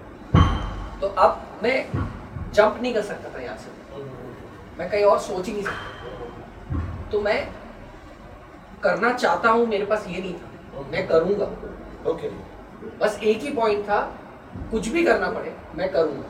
तो 1.01 1.07
अब 1.07 1.59
मैं 1.63 1.77
जंप 2.53 2.79
नहीं 2.81 2.93
कर 2.93 3.01
सकता 3.01 3.29
था 3.35 3.41
यहाँ 3.43 3.57
से। 3.57 3.69
मैं 4.79 4.89
कहीं 4.89 5.03
और 5.03 5.19
सोच 5.19 5.47
ही 5.47 5.53
नहीं 5.53 5.63
सकता। 5.63 7.09
तो 7.11 7.21
मैं 7.21 7.39
करना 8.83 9.11
चाहता 9.13 9.49
हूँ 9.49 9.65
मेरे 9.67 9.85
पास 9.85 10.07
ये 10.07 10.19
नहीं 10.19 10.33
था। 10.33 10.87
मैं 10.91 11.07
करूँगा। 11.07 11.45
ओके 12.11 12.29
बस 12.99 13.19
एक 13.23 13.41
ही 13.41 13.53
पॉइंट 13.53 13.83
था 13.85 13.99
कुछ 14.71 14.87
भी 14.89 15.03
करना 15.05 15.29
पड़े 15.31 15.55
मैं 15.75 15.91
करूँगा। 15.93 16.27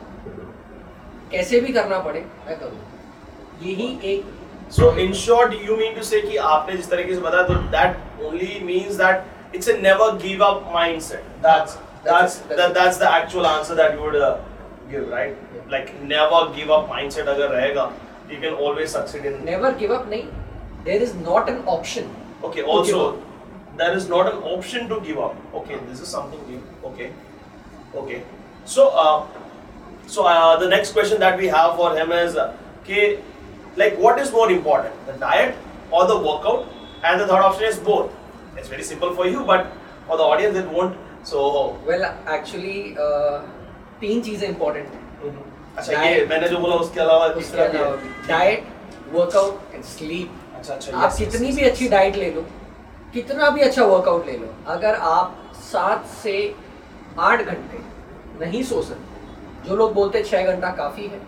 कैसे 1.31 1.59
भी 1.61 1.73
करना 1.73 1.99
पड़े 1.99 2.25
मैं 2.47 2.59
करूँगा। 2.59 3.65
यही 3.65 3.87
एक 4.13 4.39
so 4.77 4.91
in 5.03 5.13
short 5.21 5.53
you 5.65 5.75
mean 5.77 5.95
to 5.95 6.03
say 6.03 6.21
कि 6.21 6.37
आपने 6.55 6.75
जिस 6.77 6.89
तरीके 6.89 7.15
से 7.15 7.21
बताया 7.21 7.43
तो 7.47 7.53
that 7.77 8.25
only 8.25 8.59
means 8.63 8.95
that 8.95 9.55
it's 9.55 9.69
a 9.69 9.77
never 9.77 10.17
give 10.23 10.43
up 10.45 10.69
mindset 10.73 11.23
that's 11.47 11.77
that's 12.03 12.39
that, 12.39 12.73
that's 12.73 12.97
the 12.97 13.09
actual 13.09 13.45
answer 13.47 13.75
that 13.75 13.93
you 13.95 14.01
would 14.01 14.15
uh, 14.15 14.39
give 14.89 15.07
right 15.09 15.35
yeah. 15.55 15.61
like 15.69 15.89
never 16.01 16.39
give 16.55 16.71
up 16.77 16.87
mindset 16.89 17.27
agar 17.33 17.49
rahega 17.55 17.91
you 18.29 18.39
can 18.45 18.53
always 18.53 18.95
succeed 18.97 19.25
in 19.31 19.43
never 19.49 19.71
give 19.81 19.91
up 19.97 20.07
nahi 20.13 20.23
there 20.87 21.01
is 21.07 21.13
not 21.27 21.51
an 21.53 21.59
option 21.75 22.09
okay 22.49 22.63
also 22.75 23.01
there 23.81 23.97
is 23.99 24.07
not 24.13 24.31
an 24.31 24.39
option 24.53 24.89
to 24.93 24.99
give 25.09 25.19
up 25.27 25.59
okay 25.61 25.77
this 25.89 26.01
is 26.05 26.15
something 26.15 26.41
new 26.47 26.61
okay 26.91 27.11
okay 28.03 28.23
so 28.75 28.87
uh, 29.03 29.27
so 30.07 30.25
uh, 30.25 30.57
the 30.63 30.67
next 30.67 30.97
question 30.97 31.19
that 31.19 31.37
we 31.43 31.47
have 31.57 31.75
for 31.75 31.95
him 31.95 32.11
is 32.11 32.35
uh, 32.35 32.53
okay, 32.81 33.19
like 33.77 33.97
what 33.97 34.19
is 34.19 34.31
more 34.31 34.49
important 34.51 35.05
the 35.05 35.13
diet 35.13 35.55
or 35.91 36.07
the 36.07 36.17
workout 36.17 36.67
and 37.03 37.19
the 37.19 37.27
third 37.27 37.43
option 37.49 37.65
is 37.65 37.79
both 37.79 38.11
it's 38.57 38.67
very 38.67 38.83
simple 38.83 39.15
for 39.15 39.27
you 39.27 39.45
but 39.45 39.71
for 40.07 40.17
the 40.17 40.23
audience 40.23 40.57
it 40.57 40.69
won't 40.69 40.95
so 41.23 41.77
well 41.85 42.05
actually 42.27 42.97
uh, 42.97 43.41
तीन 44.01 44.21
चीज़ें 44.21 44.47
important 44.47 44.87
हैं 44.87 45.33
अच्छा 45.77 46.01
ये 46.03 46.25
मैंने 46.29 46.47
जो 46.49 46.57
बोला 46.59 46.75
उसके 46.75 46.99
अलावा 46.99 47.25
उसके 47.41 47.61
अलावा 47.61 47.95
डाइट 48.27 48.63
वर्कआउट 49.11 49.75
एंड 49.75 49.83
स्लीप 49.83 50.55
अच्छा 50.55 50.73
अच्छा 50.73 50.97
आप 50.97 51.13
कितनी 51.17 51.51
भी 51.51 51.63
अच्छी 51.69 51.89
डाइट 51.89 52.15
ले 52.15 52.31
लो 52.33 52.45
कितना 53.13 53.49
भी 53.49 53.61
अच्छा 53.61 53.85
वर्कआउट 53.85 54.25
ले 54.25 54.37
लो 54.37 54.53
अगर 54.73 54.95
आप 55.11 55.53
सात 55.61 56.07
से 56.23 56.33
आठ 57.29 57.41
घंटे 57.41 57.79
नहीं 58.45 58.63
सो 58.63 58.81
सकते 58.89 59.67
जो 59.67 59.75
लोग 59.75 59.93
बोलते 59.93 60.17
हैं 60.17 60.25
छह 60.25 60.51
घंटा 60.51 60.69
काफ़ी 60.81 61.07
है 61.07 61.19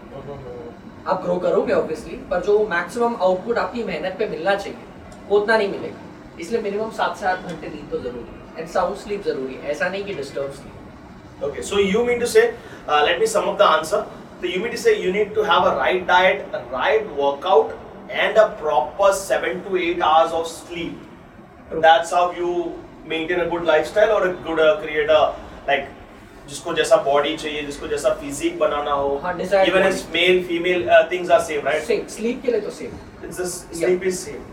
आप 1.07 1.21
ग्रो 1.23 1.35
करोगे 1.39 1.73
ऑब्वियसली 1.73 2.15
पर 2.31 2.41
जो 2.43 2.57
मैक्सिमम 2.67 3.15
आउटपुट 3.21 3.57
आपकी 3.57 3.83
मेहनत 3.83 4.15
पे 4.19 4.27
मिलना 4.29 4.55
चाहिए 4.55 4.77
उतना 5.31 5.57
नहीं 5.57 5.69
मिलेगा। 5.69 6.39
इसलिए 6.41 6.61
मिनिमम 6.61 6.89
सात 6.97 7.17
से 7.17 7.25
आठ 7.27 7.45
घंटे 7.47 7.67
नींद 7.67 7.89
तो 7.91 7.99
ज़रूरी 7.99 8.25
है 8.27 8.59
एंड 8.59 8.69
साउंड 8.69 8.95
स्लीप 8.97 9.23
ज़रूरी 9.25 9.53
है 9.53 9.71
ऐसा 9.71 9.89
नहीं 9.89 10.03
कि 10.05 10.13
disturb 10.15 10.51
sleep 10.53 11.43
okay 11.45 11.61
so 11.69 11.79
you 11.79 12.03
mean 12.05 12.19
to 12.19 12.25
say 12.27 12.41
let 12.89 13.19
me 13.19 13.27
some 13.27 13.49
of 13.49 13.57
the 13.57 13.61
answer 13.61 14.01
तो 14.41 14.47
you 14.47 14.61
mean 14.61 14.71
to 14.71 14.77
say 14.77 14.95
you 14.95 15.11
need 15.13 15.33
to 15.35 15.43
have 15.43 15.69
a 15.69 15.77
right 15.77 16.05
diet 16.07 16.55
right 16.55 17.09
workout 17.17 17.75
and 18.11 18.37
a 18.37 18.45
proper 18.61 19.13
7 19.15 19.59
to 19.67 19.77
8 19.79 20.01
hours 20.03 20.31
of 20.33 20.47
sleep 20.47 21.75
that's 21.75 22.13
how 22.13 22.31
you 22.37 22.55
maintain 23.07 23.39
a 23.39 23.49
good 23.49 23.65
lifestyle 23.67 24.09
और 24.11 24.27
a 24.27 24.31
good 24.47 24.59
create 24.81 25.09
a 25.09 25.21
like 25.67 25.87
जिसको 26.49 26.73
जैसा 26.73 26.95
body 27.03 27.35
चाहिए 27.37 27.61
जिसको 27.65 27.87
जैसा 27.87 28.09
physique 28.21 28.57
बनाना 28.59 28.91
हो 28.93 29.21
even 29.65 29.87
is 29.87 30.03
male 30.13 30.43
female 30.47 30.87
things 31.11 31.31
are 31.31 31.41
same 31.43 31.65
right 31.65 31.83
same 31.83 32.07
sleep 32.15 32.41
के 32.41 32.51
लिए 32.51 32.61
तो 32.61 32.71
same 32.71 33.25
it's 33.25 33.37
just 33.37 33.75
sleep 33.75 34.03
is 34.03 34.17
same 34.19 34.51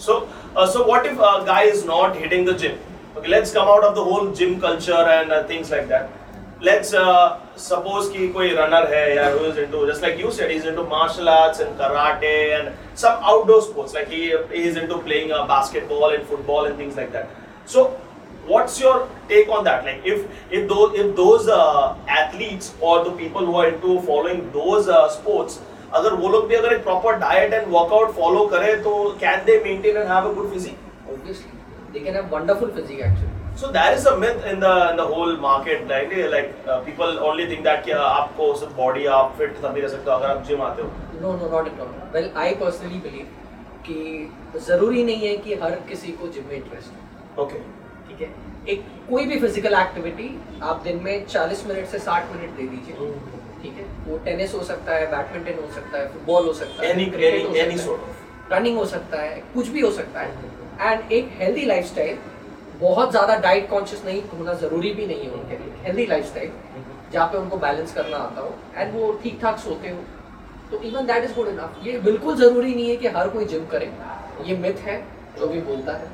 so 0.00 0.20
so 0.66 0.84
what 0.84 1.06
if 1.06 1.20
a 1.22 1.36
guy 1.46 1.68
is 1.68 1.84
not 1.86 2.16
hitting 2.20 2.48
the 2.48 2.56
gym 2.58 3.18
okay 3.18 3.28
let's 3.28 3.52
come 3.54 3.74
out 3.74 3.84
of 3.84 3.94
the 3.94 4.08
whole 4.08 4.32
gym 4.34 4.58
culture 4.60 5.10
and 5.10 5.32
things 5.50 5.72
like 5.72 5.88
that 5.88 6.16
let's 6.62 6.90
suppose 7.62 8.10
कि 8.12 8.28
कोई 8.28 8.48
runner 8.52 8.86
है 8.92 9.04
या 9.16 9.28
who 9.30 9.44
is 9.46 9.58
into 9.60 9.84
just 9.86 10.02
like 10.02 10.20
you 10.20 10.30
said 10.30 10.50
is 10.50 10.66
into 10.68 10.82
martial 10.90 11.28
arts 11.28 11.60
and 11.60 11.76
karate 11.78 12.34
and 12.52 12.70
some 12.98 13.20
outdoor 13.32 13.60
sports 13.62 13.94
like 13.94 14.08
he 14.10 14.62
is 14.62 14.78
into 14.78 14.96
playing 15.02 15.30
basketball 15.48 16.14
and 16.14 16.24
football 16.30 16.66
and 16.66 16.78
things 16.78 16.96
like 16.96 17.10
that 17.12 17.68
so 17.72 17.84
what's 18.47 18.79
your 18.79 19.09
take 19.27 19.49
on 19.49 19.63
that? 19.65 19.85
Like 19.85 20.05
if 20.05 20.25
if 20.51 20.67
those 20.69 20.95
if 20.95 21.15
those 21.15 21.47
uh, 21.49 21.95
athletes 22.07 22.73
or 22.81 23.03
the 23.03 23.11
people 23.13 23.45
who 23.45 23.55
are 23.55 23.67
into 23.69 24.01
following 24.01 24.49
those 24.51 24.89
uh, 24.89 25.09
sports 25.09 25.61
अगर 25.95 26.13
वो 26.19 26.29
लोग 26.29 26.47
भी 26.47 26.55
अगर 26.55 26.73
एक 26.73 26.83
proper 26.83 27.15
diet 27.19 27.53
and 27.53 27.67
workout 27.73 28.11
follow 28.15 28.45
करें 28.53 28.81
तो 28.83 28.93
can 29.19 29.43
they 29.45 29.59
maintain 29.65 29.97
and 29.97 30.07
have 30.11 30.29
a 30.29 30.33
good 30.33 30.49
physique 30.53 31.11
obviously 31.11 31.93
they 31.93 31.99
can 32.05 32.15
have 32.15 32.29
wonderful 32.31 32.71
physique 32.75 32.99
actually 32.99 33.33
so 33.55 33.71
there 33.71 33.93
is 33.93 34.05
a 34.07 34.17
myth 34.17 34.45
in 34.51 34.59
the 34.59 34.69
in 34.91 34.95
the 34.97 35.05
whole 35.05 35.35
market 35.37 35.87
like 35.87 36.13
like 36.29 36.55
uh, 36.67 36.79
people 36.87 37.19
only 37.27 37.45
think 37.51 37.63
that 37.67 37.83
कि 37.85 37.91
आपको 37.91 38.53
सिर्फ 38.59 38.73
body 38.77 39.05
आप 39.17 39.35
fit 39.37 39.61
तभी 39.65 39.81
रह 39.81 39.87
सकते 39.87 40.11
हो 40.11 40.17
अगर 40.17 40.27
आप 40.27 40.43
जिम 40.47 40.61
आते 40.61 40.81
हो 40.81 40.89
no 41.21 41.33
no 41.33 41.49
not 41.51 41.67
at 41.67 41.79
all 41.81 41.93
well 42.13 42.31
I 42.43 42.55
personally 42.63 42.99
believe 42.99 43.27
कि 43.87 44.59
जरूरी 44.67 45.03
नहीं 45.03 45.27
है 45.27 45.35
कि 45.45 45.59
हर 45.63 45.75
किसी 45.89 46.11
को 46.21 46.27
जिम 46.33 46.47
में 46.49 46.55
इंटरेस्ट 46.55 47.37
हो 47.37 47.43
ओके 47.43 47.61
ठीक 48.18 48.28
है। 48.28 48.72
एक 48.72 48.84
कोई 49.08 49.24
भी 49.26 49.38
फ़िज़िकल 49.40 49.74
एक्टिविटी 49.74 50.28
आप 50.62 50.80
दिन 50.84 50.96
में 51.02 51.26
40 51.26 51.66
मिनट 51.66 51.86
से 51.88 51.98
60 52.00 52.32
मिनट 52.32 52.56
दे 52.56 52.62
दीजिए। 52.68 53.10
ठीक 53.62 53.74
है। 53.74 53.84
वो 54.06 54.18
टेनिस 54.24 54.54
हो 54.54 54.62
सकता 54.64 54.94
है 54.94 55.06
बैडमिंटन 55.10 55.62
हो 55.62 55.70
सकता 55.74 55.98
है 55.98 56.08
फुटबॉल 56.12 56.46
हो 56.46 56.52
सकता 56.54 56.86
है 56.86 56.92
रनिंग 58.50 58.76
हो 58.76 58.84
सकता 58.86 59.20
है 59.20 59.42
कुछ 59.54 59.68
भी 59.68 59.80
हो 59.80 59.90
सकता 59.92 60.20
है। 60.20 60.28
एंड 60.80 61.12
एक 61.12 61.30
हेल्दी 61.38 61.64
लाइफस्टाइल 61.66 62.18
बहुत 62.80 63.10
ज़्यादा 63.10 63.36
डाइट 63.38 63.68
कॉन्शियस 63.70 64.04
नहीं 64.04 64.22
होना 64.28 64.52
ज़रूरी 64.60 64.92
भी 64.94 65.06
नहीं 65.06 65.22
है 65.22 65.30
उनके 65.32 65.58
लिए। 65.58 65.72
हेल्दी 65.84 66.06
लाइफस्टाइल 66.06 66.52
जहाँ 67.12 67.26
पे 67.32 67.38
उनको 67.38 67.56
बैलेंस 67.56 67.94
करना 67.94 68.16
आता 68.18 68.40
हो। 68.40 68.54
एंड 68.76 68.94
वो 68.94 69.12
ठीक 69.22 69.40
ठाक 69.42 69.58
सोते 69.58 69.88
हो। 69.88 69.98
तो 70.70 70.82
even 70.82 71.06
that 71.06 71.24
is 71.24 71.34
good 71.34 71.48
enough 71.48 71.80
ये 71.84 71.98
बिल्कुल 72.00 72.36
ज़रूरी 72.36 72.74
नहीं 72.74 72.88
है 72.90 72.96
कि 72.96 73.08
हर 73.16 73.28
कोई 73.28 73.44
जिम 73.52 73.66
करे। 73.66 73.92
ये 74.46 74.56
मिथ 74.58 74.86
है 74.86 75.02
जो 75.38 75.46
भी 75.48 75.60
बोलता 75.62 75.92
है। 75.94 76.10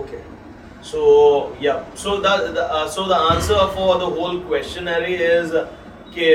Okay 0.00 0.16
so 0.82 1.54
yeah. 1.60 1.84
So 1.94 2.16
the, 2.20 2.32
the 2.54 2.64
uh, 2.64 2.88
so 2.88 3.06
the 3.06 3.18
answer 3.32 3.60
for 3.76 3.98
the 3.98 4.10
whole 4.16 4.40
questionnaire 4.40 5.04
is 5.04 5.54
कि 6.14 6.26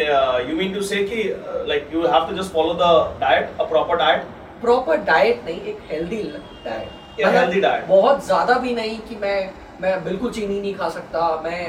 यू 0.49 0.55
मीन 0.57 0.73
टू 0.73 0.81
से 0.81 1.03
कि 1.09 1.23
like 1.67 1.89
you 1.93 2.05
have 2.07 2.25
to 2.29 2.35
just 2.37 2.53
follow 2.53 2.73
the 2.73 3.19
diet 3.21 3.61
a 3.61 3.63
proper 3.69 3.97
diet 3.97 4.23
proper 4.61 4.97
diet 5.09 5.43
नहीं 5.45 5.59
एक 5.71 5.79
healthy 5.91 6.21
diet 6.65 7.25
healthy 7.35 7.61
diet 7.61 7.85
बहुत 7.87 8.25
ज़्यादा 8.25 8.57
भी 8.63 8.73
नहीं 8.75 8.97
कि 9.09 9.15
मैं 9.21 9.37
मैं 9.81 10.03
बिल्कुल 10.03 10.31
चीनी 10.31 10.59
नहीं 10.59 10.73
खा 10.75 10.89
सकता 10.89 11.29
मैं 11.43 11.59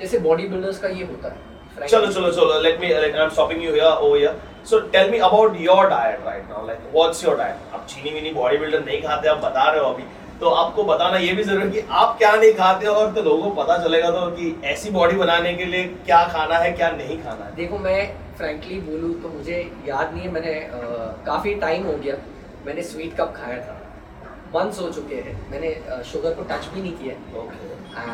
जैसे 0.00 0.18
बॉडी 0.28 0.46
बिल्डर्स 0.48 0.78
का 0.78 0.88
ये 0.88 1.04
होता 1.04 1.32
है 1.34 1.86
चलो 1.88 2.06
चलो 2.12 2.30
चलो 2.32 2.60
let 2.60 2.80
me 2.80 2.88
like 2.88 3.14
I 3.16 3.22
am 3.22 3.28
stopping 3.30 3.64
you 3.64 3.72
here 3.72 3.86
over 3.86 4.16
here 4.18 4.40
so 4.70 4.78
tell 4.96 5.10
me 5.10 5.18
about 5.28 5.60
your 5.60 5.88
diet 5.90 6.24
right 6.26 6.48
now 6.50 6.66
like 6.66 6.90
what's 6.94 7.24
your 7.24 7.36
diet 7.36 7.74
आप 7.74 7.86
चीनी 7.90 8.10
वीनी 8.14 8.32
बॉडी 8.40 8.56
बिल्डर 8.64 8.84
नहीं 8.84 9.02
खाते 9.02 9.28
आप 9.28 9.38
बता 9.44 9.70
रहे 9.70 9.84
हो 9.84 9.92
अभी। 9.92 10.02
तो 10.40 10.50
आपको 10.50 10.84
बताना 10.84 11.16
ये 11.18 11.32
भी 11.34 11.42
ज़रूरी 11.44 11.70
कि 11.70 11.80
आप 12.02 12.16
क्या 12.18 12.34
नहीं 12.34 12.52
खाते 12.54 12.86
और 12.86 13.12
तो 13.14 13.22
लोगों 13.22 13.50
को 13.50 13.62
पता 13.62 13.76
चलेगा 13.78 14.10
तो 14.10 14.26
कि 14.36 14.54
ऐसी 14.66 14.90
बॉडी 14.90 15.16
बनाने 15.16 15.52
के 15.54 15.64
लिए 15.64 15.84
क्या 16.06 16.22
खाना 16.28 16.58
है 16.58 16.70
क्या 16.72 16.90
नहीं 16.92 17.18
खाना 17.22 17.44
है। 17.44 17.54
देखो 17.56 17.78
मैं 17.78 17.98
फ्रेंकली 18.38 18.80
बोलूँ 18.80 19.12
तो 19.22 19.28
मुझे 19.28 19.58
याद 19.86 20.14
नहीं 20.14 20.22
है 20.22 20.30
मैंने 20.32 20.54
काफ़ी 21.26 21.54
टाइम 21.66 21.86
हो 21.86 21.96
गया। 21.96 22.16
मैंने 22.66 22.82
स्वीट 22.82 23.16
कप 23.16 23.34
खाया 23.36 23.58
था। 23.66 23.76
मंथ्स 24.54 24.80
हो 24.80 24.88
चुके 24.92 25.14
हैं। 25.16 25.36
मैंने 25.50 25.74
शुगर 26.04 26.34
को 26.34 26.42
टच 26.50 26.66
भी 26.74 26.82
नहीं 26.82 26.92
किया। 26.92 27.14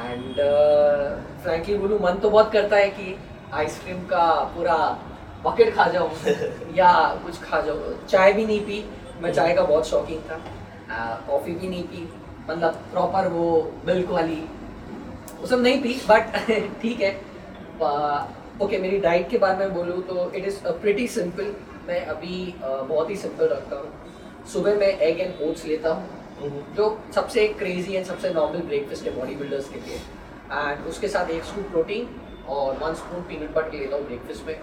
एंड 0.03 0.35
फ्रेंकली 1.43 1.79
बोलूँ 1.79 1.99
मन 2.01 2.19
तो 2.23 2.31
बहुत 2.31 2.53
करता 2.53 2.77
है 2.77 2.89
कि 2.91 3.17
आइसक्रीम 3.55 4.05
का 4.07 4.27
पूरा 4.57 4.77
बकेट 5.47 5.75
खा 5.75 5.87
जाऊँ 5.89 6.11
या 6.77 6.93
कुछ 7.25 7.43
खा 7.43 7.61
जाऊँ। 7.61 7.97
चाय 8.09 8.33
भी 8.33 8.47
नहीं 8.47 8.61
पी। 8.61 8.85
मैं 9.23 9.33
चाय 9.33 9.55
का 9.55 9.63
बहुत 9.65 9.89
शौकीन 9.89 10.21
था। 10.31 10.41
कॉफ़ी 11.29 11.53
भी 11.53 11.69
नहीं 11.69 11.83
पी। 11.85 12.09
मतलब 12.49 12.75
प्रॉपर 12.93 13.29
वो 13.29 13.47
मिल्क 13.87 14.11
वाली। 14.11 14.43
वो 15.41 15.47
सब 15.47 15.61
नहीं 15.63 15.81
पी 15.83 16.01
बट 16.09 16.37
ठीक 16.83 17.01
है। 17.01 17.15
ओके 18.63 18.79
मेरी 18.79 18.99
डाइट 18.99 19.29
के 19.31 19.39
बारे 19.39 19.59
में 19.59 19.75
बोलूँ 19.75 20.03
तो 20.03 20.31
इट 20.31 20.45
इज़ 20.45 20.59
प्रिटी 20.83 21.07
सिंपल 21.15 21.55
मैं 21.89 22.05
अभी 22.07 22.55
बहुत 22.63 23.11
ही 23.11 23.17
सिंपल 23.17 23.49
रखता 23.49 23.77
हूँ। 23.77 24.45
सुबह 24.53 24.79
मैं 24.79 24.89
एग 25.09 25.21
एंड 25.21 25.49
ओट्स 25.49 25.65
लेता 25.67 25.93
हूँ 25.95 26.55
जो 26.77 26.87
सबसे 27.15 27.47
क्रेजी 27.59 27.95
एंड 27.95 28.05
सबसे 28.07 28.31
नॉर्मल 28.35 28.63
ब्रेकफास्ट 28.67 29.07
है 29.07 29.15
बॉडी 29.19 29.35
बिल्डर्स 29.35 29.69
के 29.69 29.81
लिए। 29.81 29.97
एंड 30.53 30.87
उसके 30.89 31.09
साथ 31.09 31.31
एक 31.31 31.45
स्पून 31.45 31.65
प्रोटीन 31.71 32.09
और 32.49 32.77
वन 32.79 32.95
स्पून 32.95 33.23
पीनट 33.29 33.55
बटर 33.55 33.79
लेता 33.79 33.97
हूँ 33.97 34.07
ब्रेकफास्ट 34.07 34.47
में। 34.47 34.59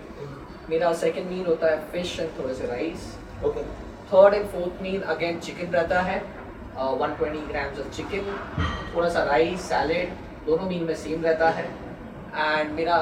मेरा 0.70 0.92
सेकेंड 1.00 1.30
मील 1.30 1.46
होता 1.46 1.72
है 1.72 1.80
फ़िश 1.92 2.20
एंड 2.20 2.30
थोड़े 2.40 2.54
से 2.56 2.68
rice 2.68 3.08
okay 3.46 3.64
third 4.12 4.34
and 4.34 4.46
fourth 4.48 4.82
meal 4.84 5.02
again 5.14 5.40
chicken 5.40 5.72
रहता 5.74 6.02
है। 6.02 6.22
One 6.78 7.16
twenty 7.18 7.40
grams 7.48 7.80
of 7.80 7.90
chicken 7.96 8.26
थोड़ा 8.96 9.10
सा 9.10 9.24
राइस 9.24 9.62
सैलेड 9.70 10.14
दोनों 10.46 10.66
मील 10.70 10.84
में 10.84 10.96
सेम 10.96 11.24
रहता 11.24 11.50
है। 11.50 11.66
एंड 12.36 12.72
मेरा 12.76 12.98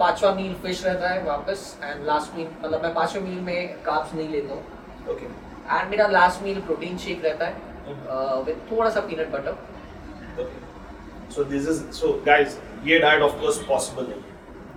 पांचवा 0.00 0.32
मील 0.34 0.54
फ़िश 0.62 0.84
रहता 0.84 1.08
है 1.10 1.22
वापस 1.24 1.64
एंड 1.82 2.04
लास्ट 2.06 2.36
मील 2.36 2.46
मतलब 2.62 2.82
मैं 2.82 2.92
पाँचवें 2.94 3.22
मील 3.22 3.40
में 3.44 3.82
काप्स 3.84 4.14
नहीं 4.14 4.28
लेता 4.28 4.54
हूँ। 4.54 4.62
ओके 5.10 5.24
एंड 5.24 5.90
मेरा 5.90 6.06
लास्ट 6.08 6.42
मील 6.42 6.60
प्रोटीन 6.62 6.96
शेक 6.98 7.24
रहता 7.24 7.46
है 7.46 7.68
विद 8.44 8.56
uh, 8.56 8.70
थोड़ा 8.70 8.90
सा 8.90 9.00
peanut 9.00 9.30
butter 9.32 9.56
so 11.34 11.44
this 11.44 11.68
is 11.68 11.82
so 11.92 12.12
guys 12.26 12.58
ये 12.84 12.98
डाइट 12.98 13.22
ऑफ़ 13.22 13.40
कोर्स 13.40 13.58
पॉसिबल 13.68 14.06
नहीं 14.08 14.20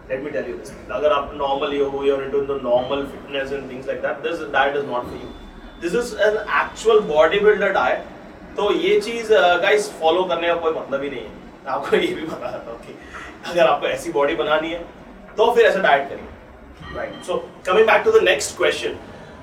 let 0.09 0.23
me 0.23 0.29
tell 0.31 0.49
you 0.49 0.57
this 0.57 0.71
अगर 0.91 1.11
आप 1.13 1.31
नॉर्मली 1.35 1.79
हो 1.79 2.03
you 2.05 2.15
are 2.15 2.23
into 2.23 2.41
the 2.45 2.59
normal 2.63 3.05
fitness 3.11 3.51
and 3.53 3.69
things 3.71 3.87
like 3.87 4.01
that 4.01 4.17
this 4.27 4.41
diet 4.53 4.75
is 4.77 4.85
not 4.85 5.05
for 5.05 5.19
you 5.21 5.29
this 5.81 5.95
is 6.01 6.15
an 6.21 6.37
actual 6.61 6.99
bodybuilder 7.45 7.73
diet 7.73 8.11
तो 8.57 8.71
ये 8.73 8.99
चीज़ 9.01 9.33
guys 9.61 9.89
follow 10.01 10.23
करने 10.23 10.47
का 10.47 10.53
कोई 10.65 10.71
मतलब 10.73 11.03
ही 11.03 11.09
नहीं 11.09 11.21
है। 11.21 11.31
आपको 11.75 11.95
ये 11.95 12.07
भी 12.07 12.25
बता 12.25 12.51
देता 12.51 12.71
हूँ 12.71 12.79
कि 12.81 12.95
अगर 13.51 13.67
आपको 13.67 13.87
ऐसी 13.87 14.11
बॉडी 14.11 14.35
बनानी 14.35 14.69
है 14.71 14.79
तो 15.37 15.51
फिर 15.55 15.65
ऐसा 15.65 15.79
डाइट 15.81 16.09
करिए 16.09 16.95
right 16.97 17.23
so 17.27 17.37
coming 17.65 17.87
back 17.87 18.03
to 18.05 18.11
the 18.11 18.23
next 18.23 18.55
question 18.57 18.95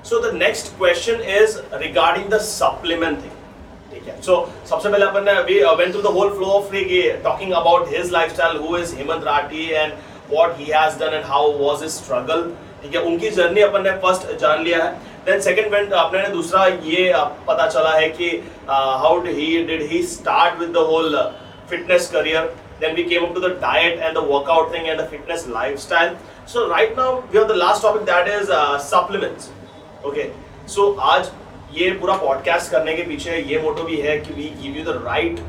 so 0.09 0.19
the 0.21 0.33
next 0.35 0.77
question 0.77 1.21
is 1.37 1.59
regarding 1.83 2.29
the 2.29 2.37
supplement 2.47 3.17
thing 3.23 3.37
ठीक 3.93 4.07
है? 4.07 4.19
सो 4.21 4.49
सबसे 4.69 4.89
पहले 4.89 5.05
अपन 5.05 5.23
ने 5.25 5.33
we 5.51 5.59
went 5.79 5.93
to 5.93 6.01
the 6.01 6.13
whole 6.17 6.29
flow 6.37 6.47
of 6.53 6.73
talking 7.23 7.51
about 7.53 7.93
his 7.95 8.11
lifestyle 8.11 8.57
who 8.57 8.77
is 8.77 8.95
Hemant 8.97 9.23
Rathi 9.25 9.69
and 9.69 9.93
what 10.31 10.57
he 10.57 10.65
has 10.65 10.99
done 10.99 11.13
and 11.13 11.25
how 11.31 11.51
was 11.59 11.81
his 11.83 11.91
struggle 11.91 12.51
ठीक 12.83 12.95
है? 12.95 13.01
उनकी 13.01 13.29
journey 13.31 13.61
अपन 13.61 13.83
ने 13.83 13.91
फ़र्स्ट 14.03 14.31
जान 14.41 14.63
लिया 14.63 14.83
है। 14.83 14.91
देन 15.25 15.41
सेकंड 15.41 15.71
पॉइंट 15.71 15.93
आपने 15.93 16.21
ने 16.21 16.29
दूसरा 16.29 16.65
ये 16.65 17.13
पता 17.47 17.67
चला 17.67 17.93
है 17.95 18.09
कि 18.11 18.29
how 18.69 19.19
did 19.21 19.35
he 19.35 19.63
did 19.65 19.81
he 19.91 20.01
start 20.07 20.59
with 20.59 20.69
the 20.69 20.85
whole 20.89 21.17
fitness 21.69 22.09
career 22.13 22.45
then 22.81 22.95
we 22.95 23.03
came 23.03 23.25
up 23.25 23.33
to 23.35 23.41
the 23.41 23.51
diet 23.61 23.99
and 23.99 24.17
the 24.17 24.23
workout 24.29 24.73
thing 24.73 24.87
and 24.87 24.99
the 25.01 25.07
fitness 25.11 25.45
lifestyle 25.49 26.15
so 26.47 26.67
right 26.67 26.97
now 26.97 27.15
we 27.15 27.37
have 27.37 27.47
the 27.47 27.57
last 27.57 27.83
topic 27.83 28.01
that 28.05 28.27
is 28.31 28.51
supplements 28.87 29.51
okay 30.05 30.29
so 30.69 30.91
आज 31.11 31.31
ये 31.73 31.91
पूरा 31.99 32.15
podcast 32.17 32.71
करने 32.71 32.95
के 32.95 33.03
पीछे 33.03 33.37
ये 33.43 33.61
मोटो 33.61 33.83
भी 33.83 34.01
है 34.01 34.17
कि 34.19 34.33
we 34.33 34.49
give 34.61 34.77
you 34.77 34.83
the 34.83 35.01
right 35.05 35.39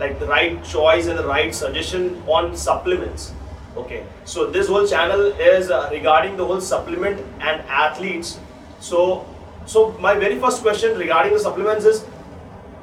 like 0.00 0.18
the 0.20 0.30
right 0.30 0.60
choice 0.64 1.08
and 1.08 1.18
the 1.18 1.26
right 1.26 1.54
suggestion 1.54 2.10
on 2.30 2.54
supplements 2.64 3.32
okay 3.78 4.02
so 4.26 4.44
this 4.52 4.70
whole 4.70 4.86
channel 4.88 5.32
is 5.48 5.72
regarding 5.92 6.36
the 6.38 6.50
whole 6.50 6.60
supplement 6.66 7.18
and 7.42 7.60
athletes 7.82 8.38
so 8.80 9.24
so 9.66 9.92
my 10.00 10.14
very 10.14 10.38
first 10.38 10.62
question 10.62 10.96
regarding 10.96 11.32
the 11.32 11.40
supplements 11.40 11.84
is 11.84 12.04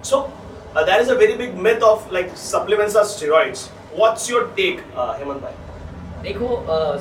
so 0.03 0.31
uh, 0.75 0.83
there 0.83 1.01
is 1.01 1.09
a 1.09 1.15
very 1.15 1.35
big 1.35 1.57
myth 1.57 1.81
of 1.83 2.11
like 2.11 2.35
supplements 2.35 2.95
are 2.95 3.05
steroids. 3.05 3.69
What's 3.95 4.29
your 4.29 4.47
take, 4.57 4.81
uh, 4.95 5.13
Hemant 5.19 5.41
bhai? 5.41 5.53
देखो 6.23 6.47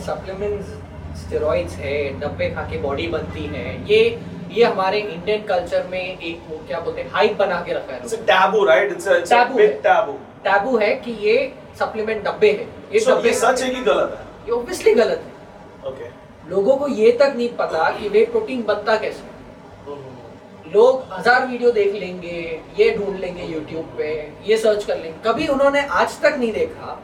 supplements 0.07 0.67
uh, 0.69 0.81
steroids 1.19 1.75
है 1.79 1.97
डब्बे 2.21 2.49
खा 2.55 2.63
के 2.71 2.79
body 2.81 3.07
बनती 3.09 3.45
है 3.47 3.67
ये 3.91 3.99
ये 4.51 4.65
हमारे 4.65 5.01
इंडियन 5.01 5.43
कल्चर 5.47 5.87
में 5.91 6.01
एक 6.01 6.41
वो 6.51 6.57
क्या 6.67 6.81
बोलते 6.81 7.01
हैं 7.01 7.11
हाइप 7.11 7.37
बना 7.39 7.61
के 7.67 7.73
रखा 7.73 7.95
है 7.95 8.25
taboo 8.27 8.65
right 8.65 8.93
it's 8.93 9.09
a 9.09 9.19
taboo 9.31 9.59
taboo 9.87 10.13
taboo 10.45 10.77
है 10.79 10.95
कि 11.05 11.13
ये 11.27 11.37
सप्लीमेंट 11.81 12.25
डब्बे 12.25 12.51
है 12.51 12.67
ये 12.93 13.01
so, 13.01 13.11
डब्बे 13.11 13.33
सच 13.35 13.63
है 13.63 13.71
कि 13.71 13.81
गलत 13.81 14.19
है 14.19 14.27
ये 14.47 14.53
ऑब्वियसली 14.53 14.95
गलत 14.95 15.23
है. 15.25 15.33
लोगों 16.45 16.77
को 16.77 16.89
ये 16.89 17.11
तक 17.21 17.33
नहीं 17.37 17.49
पता 17.57 17.91
कि 17.91 18.09
वे 18.09 18.25
प्रोटीन 18.27 18.63
बनता 18.65 18.97
कैसे 18.99 19.33
लोग 20.73 21.03
हज़ार 21.13 21.47
वीडियो 21.47 21.71
देख 21.73 21.95
लेंगे 21.95 22.39
ये 22.79 22.91
ढूंढ 22.97 23.19
लेंगे 23.21 23.45
यूट्यूब 23.45 23.95
पे 23.99 24.09
ये 24.47 24.57
सर्च 24.57 24.85
कर 24.85 24.97
लेंगे। 24.97 25.19
कभी 25.25 25.47
उन्होंने 25.49 25.85
आज 25.99 26.21
तक 26.23 26.37
नहीं 26.39 26.53
देखा 26.53 27.01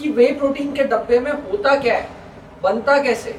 कि 0.00 0.08
वे 0.12 0.30
प्रोटीन 0.38 0.72
के 0.72 0.84
डब्बे 0.84 1.18
में 1.18 1.32
होता 1.32 1.74
क्या 1.80 1.96
है 1.96 2.08
बनता 2.62 2.98
कैसे 3.02 3.34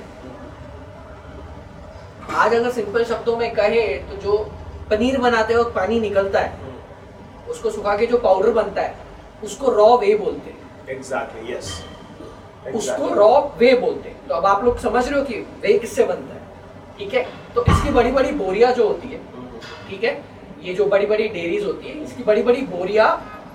आज 2.34 2.54
अगर 2.54 2.72
सिंपल 2.72 3.04
शब्दों 3.06 3.38
में 3.38 3.50
कहे 3.56 3.88
तो 4.10 4.22
जो 4.22 4.38
पनीर 4.90 5.18
बनाते 5.20 5.56
वक्त 5.56 5.76
पानी 5.76 6.00
निकलता 6.00 6.40
है 6.40 6.64
उसको 7.50 7.72
सुखा 7.72 7.96
के 7.98 8.06
जो 8.06 8.18
पाउडर 8.20 8.52
बनता 8.54 8.82
है 8.82 8.96
उसको 9.44 9.72
रॉ 9.72 9.96
वे 9.98 10.16
बोलते 10.18 10.50
हैं। 10.50 10.64
Exactly, 10.88 11.44
yes. 11.48 11.68
उसको 12.74 13.14
रॉ 13.14 13.30
वे 13.60 13.74
बोलते 13.80 14.10
हैं। 14.10 14.28
तो 14.28 14.36
अब 14.36 14.46
आप 14.46 14.64
लोग 14.66 14.80
समझ 14.80 15.08
रहे 15.08 15.20
हो 15.20 15.26
कि 15.26 15.40
वे 15.62 15.78
किससे 15.80 16.04
बनता 16.06 16.34
है। 16.34 16.42
ठीक 16.98 17.14
है? 17.14 17.24
तो 17.56 17.64
इसकी 17.72 17.92
बड़ी 17.92 18.12
बड़ी 18.12 18.32
बोरिया 18.44 18.72
जो 18.72 18.88
होती 18.88 19.08
है, 19.08 19.20
ठीक 19.90 20.04
है? 20.04 20.14
ये 20.64 20.74
जो 20.74 20.86
बड़ी 20.86 21.06
बड़ी 21.06 21.28
डेयरीज 21.28 21.66
होती 21.66 21.88
है, 21.88 22.04
इसकी 22.04 22.24
बड़ी 22.24 22.44
बड़ी 22.44 22.62
बोरिया 22.74 23.08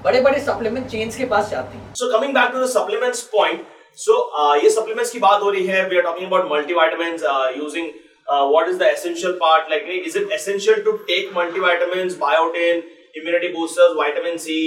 बड़े 0.04 0.20
बड़े 0.20 0.38
सप्लीमेंट 0.40 0.86
चेन्स 0.90 1.16
के 1.16 1.24
पास 1.32 1.50
जाती 1.50 1.78
है। 1.78 1.92
So 1.94 2.12
coming 2.12 2.34
back 2.34 2.52
to 2.52 2.64
the 2.64 2.66
supplements 2.68 3.22
point 3.32 3.64
so 3.96 4.14
ये 4.62 4.70
सप्लीमेंट्स 4.70 5.10
की 5.12 5.18
बात 5.18 5.42
हो 5.42 5.50
रही 5.50 5.66
है 5.66 5.88
we 5.88 5.96
are 5.96 6.02
talking 6.02 6.26
about 6.26 6.52
multivitamins 6.52 7.24
using 7.56 7.90
what 8.30 8.68
is 8.70 8.76
the 8.80 8.88
essential 8.96 9.32
part, 9.38 9.70
like, 9.70 9.86
is 10.08 10.16
it 10.18 10.32
essential 10.34 10.76
to 10.88 10.92
take 11.06 11.30
multivitamins, 11.38 12.12
biotin, 12.18 12.82
immunity 13.20 13.48
boosters, 13.54 13.96
vitamin 14.00 14.36
c 14.38 14.58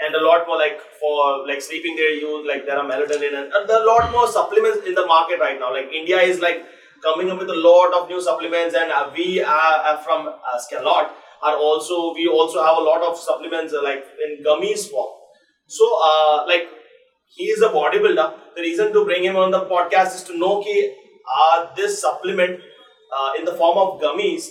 and 0.00 0.14
a 0.14 0.22
lot 0.22 0.46
more 0.46 0.58
like 0.58 0.80
for 1.00 1.46
like 1.46 1.60
sleeping 1.60 1.96
they 1.96 2.20
use 2.20 2.46
like 2.46 2.66
there 2.66 2.78
are 2.78 2.84
melatonin 2.84 3.34
and, 3.38 3.52
and 3.52 3.68
there 3.68 3.78
are 3.78 3.82
a 3.82 3.86
lot 3.86 4.10
more 4.12 4.26
supplements 4.28 4.86
in 4.86 4.94
the 4.94 5.06
market 5.06 5.38
right 5.40 5.58
now. 5.58 5.72
Like 5.72 5.90
india 5.92 6.20
is 6.20 6.40
like 6.40 6.64
coming 7.02 7.30
up 7.30 7.38
with 7.38 7.50
a 7.50 7.60
lot 7.68 7.94
of 7.94 8.08
new 8.08 8.20
supplements 8.20 8.74
and 8.74 8.90
uh, 8.90 9.10
we 9.16 9.42
are 9.42 9.76
uh, 9.90 9.96
from 9.98 10.28
uh, 10.28 10.58
Scalot 10.58 11.10
are 11.42 11.56
also 11.56 12.14
we 12.14 12.26
also 12.26 12.62
have 12.62 12.76
a 12.78 12.80
lot 12.80 13.02
of 13.02 13.18
supplements 13.18 13.72
uh, 13.72 13.82
like 13.82 14.04
in 14.24 14.42
gummies 14.44 14.90
form. 14.90 15.12
So 15.66 15.84
uh, 16.02 16.44
like 16.46 16.68
he 17.26 17.44
is 17.44 17.62
a 17.62 17.68
bodybuilder. 17.68 18.34
The 18.56 18.62
reason 18.62 18.92
to 18.92 19.04
bring 19.04 19.24
him 19.24 19.36
on 19.36 19.50
the 19.50 19.64
podcast 19.66 20.14
is 20.16 20.22
to 20.24 20.38
know 20.38 20.62
कि 20.62 20.76
uh, 21.34 21.66
this 21.76 22.00
supplement 22.00 22.60
uh, 23.16 23.30
in 23.38 23.44
the 23.44 23.52
form 23.52 23.78
of 23.78 24.00
gummies 24.00 24.48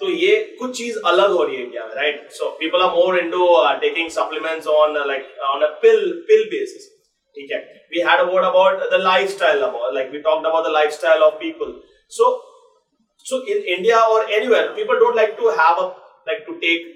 तो 0.00 0.08
ये 0.10 0.36
कुछ 0.58 0.76
चीज 0.76 0.96
अलग 1.06 1.32
हो 1.32 1.42
रही 1.44 1.56
है 1.56 1.66
क्या 1.70 1.84
right 1.96 2.30
so 2.38 2.48
people 2.60 2.82
are 2.82 2.90
more 2.94 3.18
into 3.18 3.46
taking 3.80 4.08
supplements 4.10 4.66
on 4.76 4.96
like 5.08 5.38
on 5.50 5.62
a 5.62 5.68
pill 5.82 6.10
pill 6.28 6.44
basis 6.54 6.90
ठीक 7.36 7.52
है 7.52 7.60
we 7.92 8.00
had 8.00 8.20
a 8.20 8.26
word 8.32 8.44
about 8.48 8.82
the 8.90 8.98
lifestyle 8.98 9.62
about 9.64 9.94
like 9.94 10.10
we 10.12 10.20
talked 10.26 10.46
about 10.50 10.64
the 10.66 10.72
lifestyle 10.74 11.22
of 11.26 11.38
people 11.40 11.72
so 12.18 12.28
so 13.30 13.40
in 13.54 13.58
india 13.74 13.98
or 14.12 14.20
anywhere 14.38 14.68
people 14.78 15.02
don't 15.02 15.18
like 15.20 15.34
to 15.40 15.50
have 15.60 15.80
a 15.82 15.86
like 16.30 16.42
to 16.46 16.54
take 16.64 16.86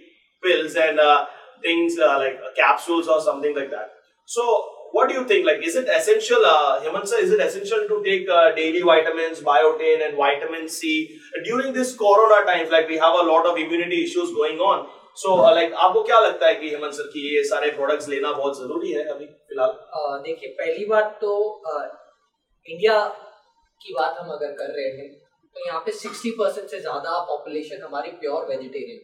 pills 0.47 0.77
and 0.87 1.03
uh, 1.09 1.19
things 1.67 1.99
uh, 1.99 2.17
like 2.23 2.39
uh, 2.47 2.53
capsules 2.61 3.09
or 3.15 3.19
something 3.29 3.55
like 3.61 3.71
that 3.71 3.93
so 4.29 4.47
what 4.92 5.10
do 5.10 5.16
you 5.16 5.26
think 5.26 5.46
like 5.46 5.66
is 5.66 5.76
it 5.76 5.90
essential 5.90 6.46
uh, 6.46 6.80
Hemant 6.80 7.12
is 7.18 7.32
it 7.32 7.42
essential 7.42 7.86
to 7.92 8.00
take 8.06 8.30
uh, 8.30 8.48
daily 8.56 8.82
vitamins 8.84 9.42
biotin 9.42 10.08
and 10.08 10.18
vitamin 10.18 10.68
c 10.70 10.96
during 11.46 11.74
this 11.74 11.94
corona 11.96 12.42
times 12.46 12.70
like 12.72 12.90
we 12.90 12.98
have 12.98 13.16
a 13.16 13.28
lot 13.30 13.46
of 13.46 13.58
immunity 13.58 14.04
issues 14.04 14.36
going 14.42 14.66
on 14.72 14.90
so 15.16 15.30
so, 15.30 15.38
like 15.46 15.56
uh, 15.56 15.56
like, 15.56 15.74
आपको 15.86 16.02
क्या 16.04 16.20
लगता 16.20 16.48
है 16.48 16.56
कि 16.56 16.70
Hemant 16.70 16.94
sir 16.94 17.08
की 17.14 17.22
ये 17.24 17.44
सारे 17.48 17.72
products 17.72 18.08
लेना 18.10 18.32
बहुत 18.34 18.58
ज़रूरी 18.58 18.92
है 18.92 19.04
अभी 19.14 19.26
फ़िलहाल 19.26 19.74
uh, 19.98 20.24
देखिए 20.26 20.50
पहली 20.60 20.86
बात 20.92 21.18
तो 21.22 21.32
इंडिया 22.66 22.94
uh, 23.00 23.12
की 23.82 23.94
बात 23.94 24.18
हम 24.20 24.32
अगर 24.34 24.54
कर 24.62 24.72
रहे 24.76 24.90
हैं 25.00 25.10
तो 25.56 25.66
यहाँ 25.68 25.80
पे 25.86 25.92
60 25.94 26.32
परसेंट 26.40 26.70
से 26.70 26.80
ज़्यादा 26.80 27.20
पॉपुलेशन 27.30 27.82
हमारी 27.84 28.12
प्योर 28.20 28.46
वेजिटेरियन 28.50 29.00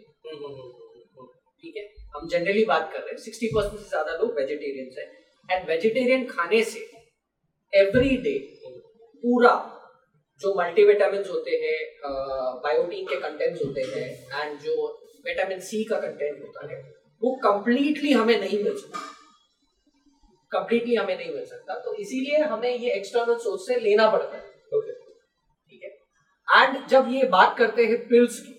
ठीक 1.63 1.77
है 1.77 1.83
हम 2.15 2.27
जनरली 2.29 2.65
बात 2.65 2.89
कर 2.93 2.99
रहे 2.99 3.15
हैं 3.15 3.23
60 3.23 3.49
परसेंट 3.55 3.79
से 3.79 3.89
ज़्यादा 3.89 4.17
लोग 4.21 4.35
वेजिटेरियन 4.37 4.93
है 4.99 5.05
एंड 5.49 5.67
वेजिटेरियन 5.69 6.25
खाने 6.27 6.63
से 6.63 6.79
एवरी 7.73 8.15
डे 8.17 8.37
पूरा 9.23 9.53
जो 10.41 10.53
मल्टीविटामिन 10.55 11.23
होते 11.29 11.51
हैं 11.61 11.77
बायोटीन 12.63 13.05
के 13.05 13.19
कंटेंट्स 13.21 13.65
होते 13.65 13.81
हैं 13.83 14.41
एंड 14.41 14.59
जो 14.59 14.73
विटामिन 15.25 15.59
सी 15.59 15.83
का 15.83 15.99
कंटेंट 15.99 16.41
होता 16.41 16.67
है 16.67 16.81
वो 17.21 17.33
कंप्लीटली 17.43 18.11
हमें 18.11 18.39
नहीं 18.39 18.63
मिल 18.63 18.75
सकता। 18.77 18.99
कंप्लीटली 20.51 20.95
हमें 20.95 21.15
नहीं 21.17 21.33
मिल 21.33 21.45
सकता। 21.45 21.79
तो 21.79 21.93
इसीलिए 21.95 22.43
हमें 22.43 22.69
ये 22.69 22.91
एक्सटर्नल 22.91 23.37
सोर्स 23.37 23.67
से 23.67 23.79
लेना 23.79 24.09
पड़ता 24.11 24.37
है। 24.37 24.45
ठीक 25.71 25.83
है? 25.83 25.89
एंड 26.47 26.87
जब 26.87 27.07
ये 27.09 27.23
बात 27.27 27.57
करते 27.57 27.85
हैं 27.85 27.97
पिल्स 28.07 28.39
की 28.39 28.53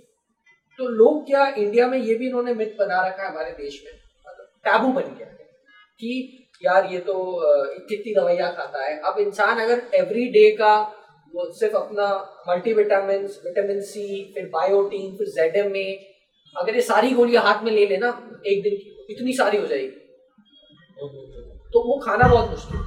तो 0.78 0.88
लोग 0.88 1.24
क्या 1.26 1.46
इंडिया 1.48 1.86
में 1.88 1.98
ये 1.98 2.14
भी 2.14 2.26
इन्होंने 2.26 2.54
मिथ 2.54 2.76
बना 2.78 3.06
रखा 3.06 3.22
है 3.22 3.28
हमारे 3.30 3.50
देश 3.52 3.82
में? 3.84 3.94
टैबू 4.64 4.92
बन 4.92 5.14
गया 5.14 5.28
है 5.28 5.48
कि 6.00 6.47
यार 6.62 6.86
ये 6.92 6.98
तो 7.00 7.14
कितनी 7.88 8.14
दवाइयाँ 8.14 8.52
खाता 8.54 8.84
है। 8.84 8.98
अब 9.00 9.18
इंसान 9.20 9.58
अगर 9.60 9.82
एवरी 9.94 10.24
डे 10.30 10.50
का 10.50 10.74
वो 11.34 11.50
सिर्फ़ 11.52 11.76
अपना 11.76 12.06
मल्टीविटामिन 12.48 13.26
विटामिन 13.44 13.80
सी 13.82 14.04
फिर 14.34 14.46
बायोटीन 14.52 15.16
फिर 15.16 15.28
जेड 15.30 15.56
एम 15.56 15.76
ए 15.76 15.88
अगर 16.56 16.74
ये 16.74 16.80
सारी 16.82 17.10
गोलियाँ 17.10 17.42
हाथ 17.44 17.62
में 17.64 17.70
ले 17.72 17.86
लेना 17.86 18.08
एक 18.46 18.62
दिन 18.62 18.76
की 18.76 19.06
इतनी 19.10 19.32
सारी 19.32 19.58
हो 19.58 19.66
जाएगी। 19.66 19.88
तो 21.72 21.82
वो 21.88 21.98
खाना 22.04 22.28
बहुत 22.28 22.50
मुश्किल। 22.50 22.78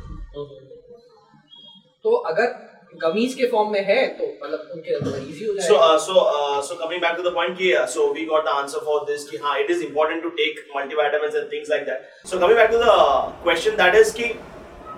तो 2.05 2.15
अगर 2.31 2.47
गमीज 2.99 3.33
के 3.33 3.45
फॉर्म 3.51 3.71
में 3.71 3.83
है 3.85 4.05
तो 4.17 4.25
मतलब 4.43 4.71
उनके 4.75 4.91
लिए 4.91 5.19
इजी 5.27 5.45
हो 5.45 5.53
जाएगा 5.53 5.97
so 5.97 5.97
so 6.05 6.61
so 6.67 6.75
coming 6.83 7.01
back 7.01 7.15
to 7.17 7.23
the 7.29 7.33
point 7.33 7.57
कि 7.57 7.73
so 7.93 8.11
we 8.13 8.25
got 8.25 8.45
the 8.45 8.55
answer 8.55 8.85
for 8.85 9.03
this 9.11 9.29
कि 9.29 9.37
हाँ 9.43 9.57
it 9.59 9.71
is 9.71 9.83
important 9.83 10.23
to 10.23 10.29
take 10.39 10.65
multivitamins 10.75 11.35
and 11.35 11.51
things 11.51 11.69
like 11.69 11.85
that 11.85 12.27
so 12.29 12.39
coming 12.39 12.57
back 12.57 12.71
to 12.71 12.77
the 12.77 12.95
question 13.43 13.75
that 13.83 13.95
is 13.95 14.15
कि 14.17 14.33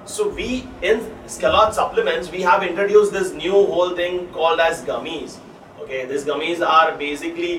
so 0.06 0.27
we 0.27 0.67
in 0.82 0.97
Scalot 1.25 1.73
supplements 1.73 2.29
we 2.29 2.41
have 2.41 2.63
introduced 2.63 3.13
this 3.13 3.32
new 3.34 3.51
whole 3.51 3.95
thing 3.95 4.17
called 4.34 4.60
as 4.60 4.82
gummies 4.84 5.38
okay 5.79 6.06
these 6.06 6.25
gummies 6.25 6.65
are 6.67 6.97
basically 6.97 7.53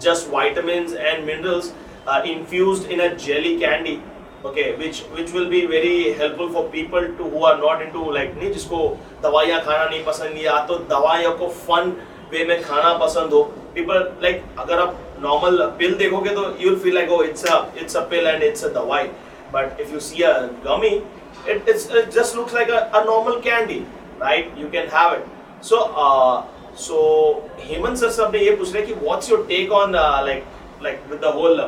just 0.00 0.28
vitamins 0.28 0.92
and 0.92 1.26
minerals 1.26 1.72
uh, 2.06 2.22
infused 2.24 2.86
in 2.88 3.00
a 3.00 3.16
jelly 3.16 3.58
candy 3.58 4.00
okay 4.46 4.62
which 4.76 5.02
which 5.14 5.32
will 5.34 5.46
be 5.46 5.60
very 5.66 6.02
helpful 6.18 6.52
for 6.52 6.68
people 6.72 7.06
to 7.18 7.24
who 7.30 7.44
are 7.46 7.56
not 7.58 7.82
into 7.92 8.10
like 8.12 8.34
नहीं, 8.34 8.52
जिसको 8.52 8.96
दवाइयाँ 9.22 9.60
खाना 9.62 9.84
नहीं 9.84 10.04
पसंद, 10.04 10.38
या 10.42 10.58
तो 10.66 10.74
दवाइयों 10.90 11.32
को 11.38 11.48
फन 11.66 11.92
वे 12.32 12.44
में 12.44 12.62
खाना 12.62 12.92
पसंद 12.98 13.32
हो। 13.32 13.42
पीपल 13.74 13.98
लाइक 14.22 14.42
अगर 14.58 14.78
आप 14.80 14.96
नॉर्मल 15.22 15.62
पिल 15.78 15.94
देखोगे 15.98 16.30
तो 16.34 16.44
you 16.60 16.74
feel 16.76 16.94
like 16.94 17.10
it's 17.24 17.44
a 17.46 17.64
it's 17.80 17.96
a 17.96 18.00
pill 18.10 18.26
and 18.26 18.42
it's 18.42 18.64
a 18.64 18.68
दवाई। 18.74 19.04
But 19.54 19.80
if 19.80 19.92
you 19.92 20.00
see 20.00 20.22
a 20.22 20.32
gummy 20.66 20.88
it 21.48 21.68
it's 21.68 21.88
just 22.14 22.36
looks 22.36 22.54
like 22.54 22.70
a 22.70 23.02
normal 23.04 23.40
candy 23.40 23.82
right 24.22 24.54
you 24.58 24.68
can 24.70 24.88
have 24.94 25.14
it 25.14 25.64
so 25.64 25.76
so 26.78 27.00
Hemant 27.60 27.96
sir 27.98 28.10
साहब 28.10 28.34
ने 28.34 28.40
ये 28.40 28.50
पूछ 28.56 28.74
रहे 28.74 28.82
कि 28.86 28.94
what's 29.02 29.30
your 29.30 29.44
take 29.48 29.72
on 29.72 29.92
like 29.92 30.44
like 30.82 31.02
with 31.10 31.20
the 31.20 31.34
whole 31.36 31.60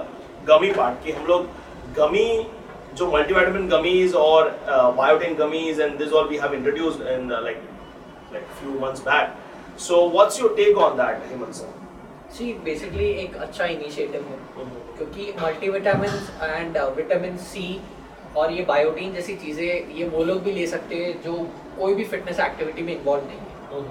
gummy 0.49 0.71
part 0.73 1.05
कि 1.05 1.13
हम 1.13 1.27
लोग 1.27 1.47
gummy 1.97 2.27
जो 2.95 3.07
multivitamin 3.07 3.69
gummies 3.69 4.15
or 4.15 4.53
uh, 4.67 4.91
biotin 4.93 5.37
gummies 5.37 5.79
and 5.85 5.99
this 5.99 6.13
all 6.13 6.29
we 6.29 6.39
have 6.39 6.55
introduced 6.55 7.01
in 7.01 7.31
uh, 7.31 7.41
like 7.43 7.61
like 8.33 8.49
few 8.63 8.79
months 8.81 9.01
back. 9.01 9.37
So 9.77 10.05
what's 10.09 10.39
your 10.39 10.57
take 10.57 10.77
on 10.77 10.97
that, 10.97 11.23
Hemant 11.31 11.55
sir? 11.55 11.69
See 12.37 12.53
basically 12.65 13.07
एक 13.21 13.37
अच्छा 13.45 13.65
initiative 13.67 14.27
है 14.31 14.37
क्योंकि 14.97 15.33
multivitamin 15.41 16.13
and 16.43 16.77
vitamin 16.97 17.37
C 17.47 17.81
और 18.37 18.53
ये 18.53 18.65
biotin 18.65 19.15
जैसी 19.15 19.35
चीज़ें 19.37 19.97
ये 19.97 20.09
वो 20.09 20.25
लोग 20.25 20.43
भी 20.43 20.53
ले 20.53 20.67
सकते 20.67 20.97
हैं 21.05 21.13
जो 21.23 21.33
कोई 21.79 21.95
भी 21.95 22.05
फिटनेस 22.13 22.41
एक्टिविटी 22.41 22.83
में 22.83 22.93
इन्वॉल्व 22.97 23.25
नहीं 23.27 23.39
है। 23.39 23.83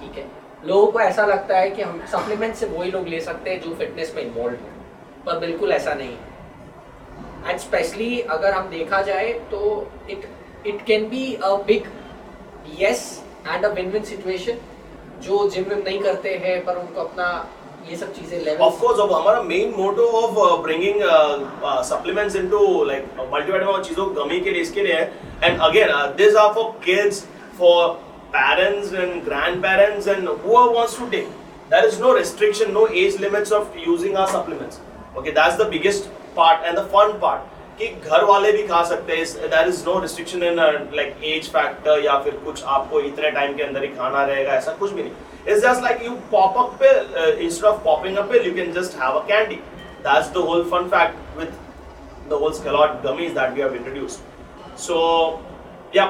ठीक 0.00 0.18
है? 0.18 0.26
लोगों 0.66 0.92
को 0.92 1.00
ऐसा 1.00 1.24
लगता 1.26 1.58
है 1.58 1.70
कि 1.70 1.82
हम 1.82 2.04
सप्लीमेंट 2.12 2.54
से 2.54 2.66
वही 2.66 2.90
लोग 2.90 3.08
ले 3.08 3.20
सकते 3.20 3.50
हैं 3.50 3.60
जो 3.62 3.74
फिटनेस 3.74 4.12
में 4.16 4.22
इन्वॉल्व 4.22 4.54
है 4.54 4.72
पर 5.26 5.38
बिल्कुल 5.46 5.72
ऐसा 5.72 5.94
नहीं 5.94 6.08
है। 6.08 6.31
एंड 7.46 7.58
स्पेशली 7.60 8.20
अगर 8.36 8.52
हम 8.52 8.68
देखा 8.70 9.00
जाए 9.02 9.32
तो 9.50 9.60
it 10.10 10.28
it 10.66 10.84
can 10.86 11.08
be 11.08 11.24
a 11.34 11.54
big 11.66 11.86
yes 12.80 13.02
and 13.48 13.64
a 13.64 13.68
win 13.74 13.90
win 13.90 14.04
situation 14.04 14.58
जो 15.22 15.48
जिम 15.50 15.68
में 15.68 15.82
नहीं 15.82 15.98
करते 16.00 16.36
हैं, 16.44 16.64
पर 16.64 16.76
उनको 16.76 17.00
अपना 17.00 17.26
ये 17.90 17.96
सब 17.96 18.12
चीज़ें 18.14 18.38
लेवल 18.44 18.64
ऑफ़ 18.64 18.80
कोर्स 18.80 19.00
अब 19.00 19.12
हमारा 19.12 19.42
main 19.42 19.74
motto 19.76 20.06
of 20.20 20.62
bringing 20.62 21.00
supplements 21.90 22.36
into 22.36 22.84
like 22.84 23.02
multivitamin 23.32 23.74
और 23.74 23.84
चीज़ों 23.84 24.06
गमी 24.16 24.40
के 24.40 24.50
लिए, 24.50 24.62
इसके 24.62 24.82
लिए 24.82 24.94
है। 24.94 25.12
And 25.44 25.60
again 25.60 25.88
this 26.16 26.36
are 26.36 26.52
for 26.54 26.72
kids 26.84 27.24
for 27.58 28.00
parents 28.34 28.92
and 28.98 29.16
grandparents 29.24 30.06
and 30.10 30.28
whoever 30.42 30.68
wants 30.74 30.92
to 30.98 31.06
take. 31.14 31.32
There 31.72 31.88
is 31.88 31.96
no 32.02 32.12
restriction, 32.18 32.70
no 32.76 32.84
age 33.00 33.18
limits 33.24 33.50
of 33.56 33.74
using 33.86 34.14
our 34.20 34.30
supplements. 34.34 34.78
Okay, 35.16 35.34
that's 35.38 35.58
the 35.58 35.66
biggest 35.74 36.08
part 36.36 36.68
and 36.68 36.78
the 36.78 36.86
fun 36.94 37.18
part, 37.24 37.50
कि 37.78 37.86
घर 38.08 38.24
वाले 38.24 38.50
भी 38.52 38.62
खा 38.68 38.82
सकते 38.84 39.16
हैं। 39.16 39.50
There 39.50 39.68
is 39.68 39.82
no 39.86 39.98
restriction 40.00 40.42
in 40.44 40.56
like 40.94 41.22
age 41.24 41.48
factor 41.52 42.04
या 42.04 42.18
फिर 42.24 42.32
कुछ 42.44 42.64
आपको 42.74 43.00
इतने 43.00 43.30
टाइम 43.30 43.54
के 43.56 43.62
अंदर 43.62 43.82
ही 43.82 43.88
खाना 43.88 44.24
रहेगा, 44.24 44.52
ऐसा 44.52 44.72
कुछ 44.80 44.90
भी 44.92 45.02
नहीं। 45.02 45.12
It's 45.48 45.62
just 45.62 45.82
like 45.82 46.04
you 46.04 46.10
pop 46.32 46.58
up 46.58 46.76
पे 46.82 46.90
instead 47.44 47.64
of 47.70 47.78
popping 47.84 48.16
up 48.18 48.30
pill 48.32 48.46
you 48.46 48.54
can 48.54 48.72
just 48.72 49.00
have 49.02 49.18
a 49.18 49.24
candy 49.28 49.54
that's 50.08 50.28
the 50.32 50.44
whole 50.48 50.64
fun 50.70 50.88
fact 50.96 51.38
with 51.38 51.54
the 52.28 52.40
whole 52.42 52.52
skelot 52.52 53.00
gummies 53.06 53.32
that 53.38 53.54
we 53.54 53.60
have 53.62 54.06
so 54.78 54.98
yeah 55.96 56.04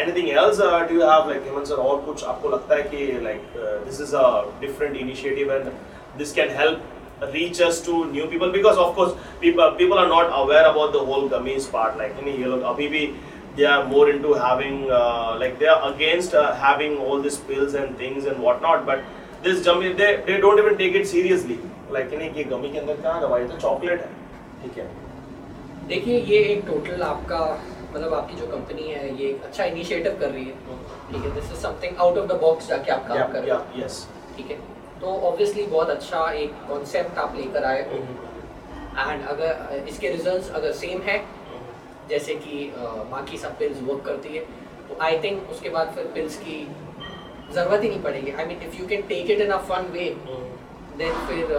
anything 0.00 0.28
else 0.28 0.60
do 0.60 1.00
have 1.00 1.30
like 1.30 1.42
Hemant 1.46 1.66
sir 1.66 1.82
और 1.88 2.00
कुछ 2.06 2.24
आपको 2.24 2.48
लगता 2.48 2.74
है 2.74 2.82
कि 2.82 3.06
like 3.22 3.56
this 3.86 4.00
is 4.00 4.14
a 4.16 4.28
different 4.60 4.96
initiative 4.96 5.52
and 5.52 5.72
this 6.18 6.32
can 6.32 6.56
help 6.58 6.84
reach 7.32 7.60
us 7.60 7.80
to 7.80 8.04
new 8.06 8.26
people 8.26 8.52
because 8.52 8.76
of 8.76 8.94
course 8.94 9.14
people 9.40 9.70
people 9.72 9.98
are 9.98 10.08
not 10.08 10.32
aware 10.42 10.66
about 10.70 10.92
the 10.92 10.98
whole 10.98 11.28
gummies 11.28 11.70
part 11.70 11.96
like 11.96 12.14
you 12.24 12.44
know 12.44 12.58
abhi 12.72 12.88
bhi 12.94 13.04
they 13.56 13.64
are 13.64 13.84
more 13.86 14.10
into 14.10 14.34
having 14.34 14.90
uh, 14.90 15.36
like 15.40 15.58
they 15.58 15.66
are 15.66 15.92
against 15.92 16.34
uh, 16.34 16.54
having 16.56 16.98
all 16.98 17.22
these 17.22 17.38
pills 17.38 17.74
and 17.74 17.96
things 17.96 18.26
and 18.26 18.38
whatnot 18.38 18.84
but 18.84 19.00
this 19.42 19.64
gummy 19.64 19.92
they, 19.92 20.22
they 20.26 20.38
don't 20.40 20.58
even 20.58 20.76
take 20.76 20.94
it 20.94 21.06
seriously 21.06 21.58
like 21.90 22.12
you 22.12 22.18
know 22.18 22.30
ये 22.36 22.44
gummy 22.52 22.72
के 22.72 22.78
अंदर 22.78 23.00
क्या 23.00 23.18
दवाई 23.20 23.48
तो 23.48 23.58
chocolate 23.60 24.00
है 24.00 24.10
ठीक 24.62 24.78
है 24.78 24.86
देखिए 25.88 26.20
ये 26.20 26.38
एक 26.52 26.64
टोटल 26.66 27.02
आपका 27.02 27.40
मतलब 27.92 28.14
आपकी 28.14 28.36
जो 28.36 28.46
कंपनी 28.46 28.88
है 28.92 29.16
ये 29.22 29.32
अच्छा 29.44 29.64
इनिशिएटिव 29.64 30.16
कर 30.20 30.30
रही 30.30 30.44
है 30.44 30.54
ठीक 31.12 31.22
है 31.24 31.34
this 31.34 31.52
is 31.52 31.60
something 31.66 31.98
out 32.06 32.18
of 32.18 32.26
the 32.32 32.40
box 32.40 32.68
जाके 32.68 32.90
आप 32.92 33.06
काम 33.08 33.32
कर 33.32 33.42
रहे 33.42 33.50
हो 33.50 33.84
यस 33.84 34.06
ठीक 34.36 34.50
है 34.50 34.75
तो 35.00 35.06
ऑब्वियसली 35.28 35.62
बहुत 35.66 35.90
अच्छा 35.90 36.20
एक 36.42 36.52
कॉन्सेप्ट 36.68 37.18
आप 37.18 37.34
लेकर 37.36 37.64
आए 37.64 37.82
हो। 37.90 37.96
एंड 39.10 39.26
अगर 39.28 39.84
इसके 39.88 40.10
रिजल्ट्स 40.10 40.50
अगर 40.60 40.72
सेम 40.82 41.00
है 41.08 41.18
जैसे 42.08 42.34
कि 42.44 42.72
बाकी 43.10 43.38
सब 43.38 43.58
पिल्स 43.58 43.82
वर्क 43.88 44.04
करती 44.06 44.36
है 44.36 44.44
तो 44.88 44.98
आई 45.04 45.18
थिंक 45.22 45.50
उसके 45.50 45.70
बाद 45.70 45.92
फिर 45.94 46.06
पिल्स 46.14 46.36
की 46.44 46.58
ज़रूरत 47.54 47.82
ही 47.82 47.88
नहीं 47.88 48.02
पड़ेगी। 48.02 48.30
I 48.30 48.44
mean 48.46 48.62
if 48.68 48.76
you 48.80 48.86
can 48.88 49.02
take 49.08 49.30
it 49.30 49.40
in 49.40 49.50
a 49.50 49.58
fun 49.70 49.90
way 49.92 50.04
then 50.98 51.26
फिर 51.26 51.56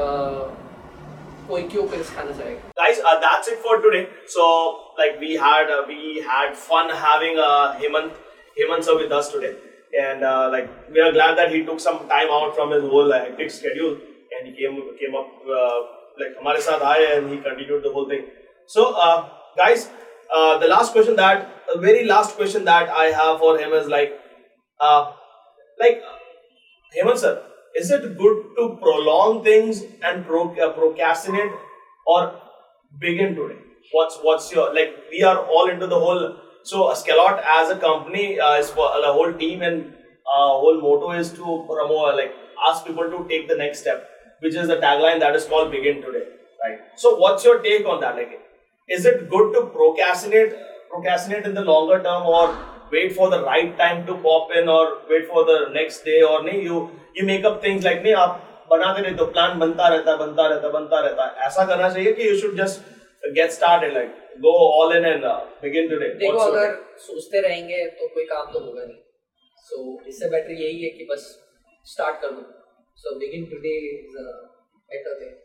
कोई 1.50 1.64
क्यों 1.74 1.88
पिल्स 1.88 2.16
खाना 2.16 2.32
चाहेगा? 2.38 2.62
It 3.50 3.60
for 3.64 3.76
today. 3.84 4.08
So 4.28 4.46
like 4.98 5.20
we 5.20 5.36
had 5.42 5.70
uh, 5.70 5.84
we 5.88 6.22
had 6.30 6.56
fun 6.64 6.90
having 7.04 7.38
uh, 7.40 7.76
hemant 7.82 8.18
hemant 8.58 8.88
sir 8.88 8.96
with 8.98 9.14
us 9.18 9.30
today. 9.34 9.52
and 9.99 10.25
uh, 10.25 10.49
like 10.51 10.69
we 10.91 11.01
are 11.01 11.13
glad 11.13 11.37
that 11.37 11.51
he 11.53 11.65
took 11.65 11.81
some 11.81 12.09
time 12.09 12.29
out 12.31 12.55
from 12.55 12.71
his 12.71 12.83
whole 12.83 13.13
uh, 13.13 13.19
hectic 13.19 13.51
schedule 13.51 13.99
and 14.33 14.49
he 14.49 14.55
came 14.61 14.81
came 15.01 15.15
up 15.15 15.29
uh, 15.61 15.81
like 16.21 16.37
हमारे 16.41 16.61
साथ 16.69 16.83
आए 16.93 17.05
and 17.17 17.31
he 17.31 17.39
continued 17.49 17.83
the 17.83 17.93
whole 17.93 18.09
thing. 18.09 18.25
So 18.67 18.93
uh, 18.95 19.29
guys, 19.57 19.89
uh, 20.35 20.59
the 20.59 20.69
last 20.69 20.93
question 20.93 21.17
that 21.17 21.49
the 21.73 21.81
very 21.81 22.05
last 22.05 22.37
question 22.37 22.65
that 22.65 22.89
I 22.89 23.07
have 23.21 23.39
for 23.39 23.59
him 23.59 23.73
is 23.73 23.89
like 23.89 24.19
uh, 24.81 25.13
like 25.81 26.03
Hemant 26.97 27.19
sir, 27.19 27.43
is 27.75 27.91
it 27.91 28.07
good 28.19 28.41
to 28.57 28.79
prolong 28.81 29.43
things 29.45 29.83
and 30.03 30.27
pro 30.27 30.55
uh, 30.57 30.73
procrastinate 30.73 31.53
or 32.07 32.35
begin 33.01 33.35
today? 33.35 33.61
What's 33.93 34.19
what's 34.23 34.53
your 34.53 34.75
like? 34.75 34.97
We 35.11 35.23
are 35.23 35.39
all 35.39 35.71
into 35.71 35.87
the 35.87 35.99
whole 35.99 36.37
so 36.67 36.91
Scalot 36.93 37.43
as 37.45 37.71
a 37.71 37.77
company 37.77 38.39
uh, 38.39 38.55
is 38.55 38.71
for 38.71 38.89
the 39.01 39.13
whole 39.13 39.33
team 39.33 39.63
and 39.63 39.93
uh, 40.33 40.49
whole 40.63 40.81
motto 40.81 41.11
is 41.13 41.31
to 41.33 41.65
promote 41.69 42.17
like 42.17 42.35
ask 42.69 42.87
people 42.87 43.05
to 43.05 43.27
take 43.29 43.49
the 43.49 43.57
next 43.57 43.81
step, 43.81 44.09
which 44.41 44.55
is 44.55 44.69
the 44.69 44.77
tagline 44.77 45.19
that 45.21 45.35
is 45.35 45.45
called 45.45 45.71
Begin 45.71 46.03
Today, 46.03 46.27
right? 46.63 46.79
So 46.97 47.17
what's 47.17 47.45
your 47.45 47.61
take 47.63 47.87
on 47.87 48.01
that? 48.01 48.15
Like, 48.17 48.41
is 48.89 49.05
it 49.07 49.29
good 49.31 49.53
to 49.55 49.67
procrastinate 49.67 50.55
procrastinate 50.91 51.47
in 51.47 51.55
the 51.55 51.65
longer 51.65 52.03
term 52.03 52.27
or 52.27 52.57
wait 52.93 53.15
for 53.17 53.31
the 53.31 53.43
right 53.43 53.77
time 53.79 54.07
to 54.07 54.15
pop 54.17 54.51
in 54.55 54.69
or 54.69 54.99
wait 55.09 55.27
for 55.27 55.45
the 55.45 55.71
next 55.73 56.05
day 56.05 56.23
or 56.23 56.43
नहीं 56.45 56.63
you 56.63 56.81
you 57.17 57.27
make 57.27 57.45
up 57.51 57.63
things 57.67 57.85
like 57.89 58.03
नहीं 58.03 58.15
आप 58.25 58.41
बनाते 58.71 59.03
रहते 59.03 59.25
हो 59.25 59.27
plan 59.37 59.59
बनता 59.59 59.89
रहता 59.95 60.11
है 60.11 60.19
बनता 60.19 60.47
रहता 60.49 60.67
है 60.67 60.73
बनता 60.73 61.01
रहता 61.07 61.25
है 61.25 61.47
ऐसा 61.47 61.65
करना 61.71 61.89
चाहिए 61.95 62.13
कि 62.19 62.29
you 62.29 62.37
should 62.43 62.57
just 62.63 62.83
get 63.34 63.54
started 63.54 63.94
like 63.94 64.14
go 64.42 64.52
all 64.52 64.92
in 64.92 65.06
and 65.06 65.24
uh, 65.24 65.42
begin 65.62 65.90
today 65.90 66.12
देखो 66.20 66.40
अगर 66.40 66.76
सोचते 67.08 67.42
रहेंगे 67.48 67.86
तो 68.00 68.08
कोई 68.14 68.26
काम 68.26 68.52
तो 68.54 68.60
होगा 68.60 68.84
नहीं 68.84 68.98
सो 69.68 69.82
so, 69.82 70.08
इससे 70.08 70.30
बेटर 70.30 70.62
यही 70.62 70.84
है 70.84 70.90
कि 70.98 71.08
बस 71.12 71.26
स्टार्ट 71.94 72.22
कर 72.22 72.32
दो 72.32 72.46
so 73.04 73.16
begin 73.20 73.46
today 73.52 73.76
is 73.90 74.18
a 74.18 74.32
better 74.94 75.20
thing 75.22 75.36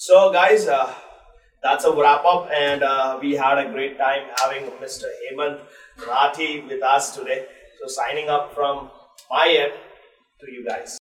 so 0.00 0.18
guys 0.32 0.62
uh, 0.74 0.84
that's 1.62 1.84
a 1.84 1.90
wrap 1.96 2.24
up 2.24 2.48
and 2.58 2.82
uh, 2.82 3.18
we 3.22 3.32
had 3.34 3.58
a 3.58 3.66
great 3.72 3.98
time 3.98 4.30
having 4.38 4.70
Mr. 4.84 5.10
Hemant 5.18 5.60
Rathi 6.06 6.52
with 6.70 6.82
us 6.94 7.14
today 7.18 7.44
so 7.80 7.92
signing 7.98 8.30
up 8.30 8.54
from 8.54 8.90
my 9.30 9.46
end 9.58 9.84
to 10.40 10.50
you 10.50 10.64
guys 10.70 10.99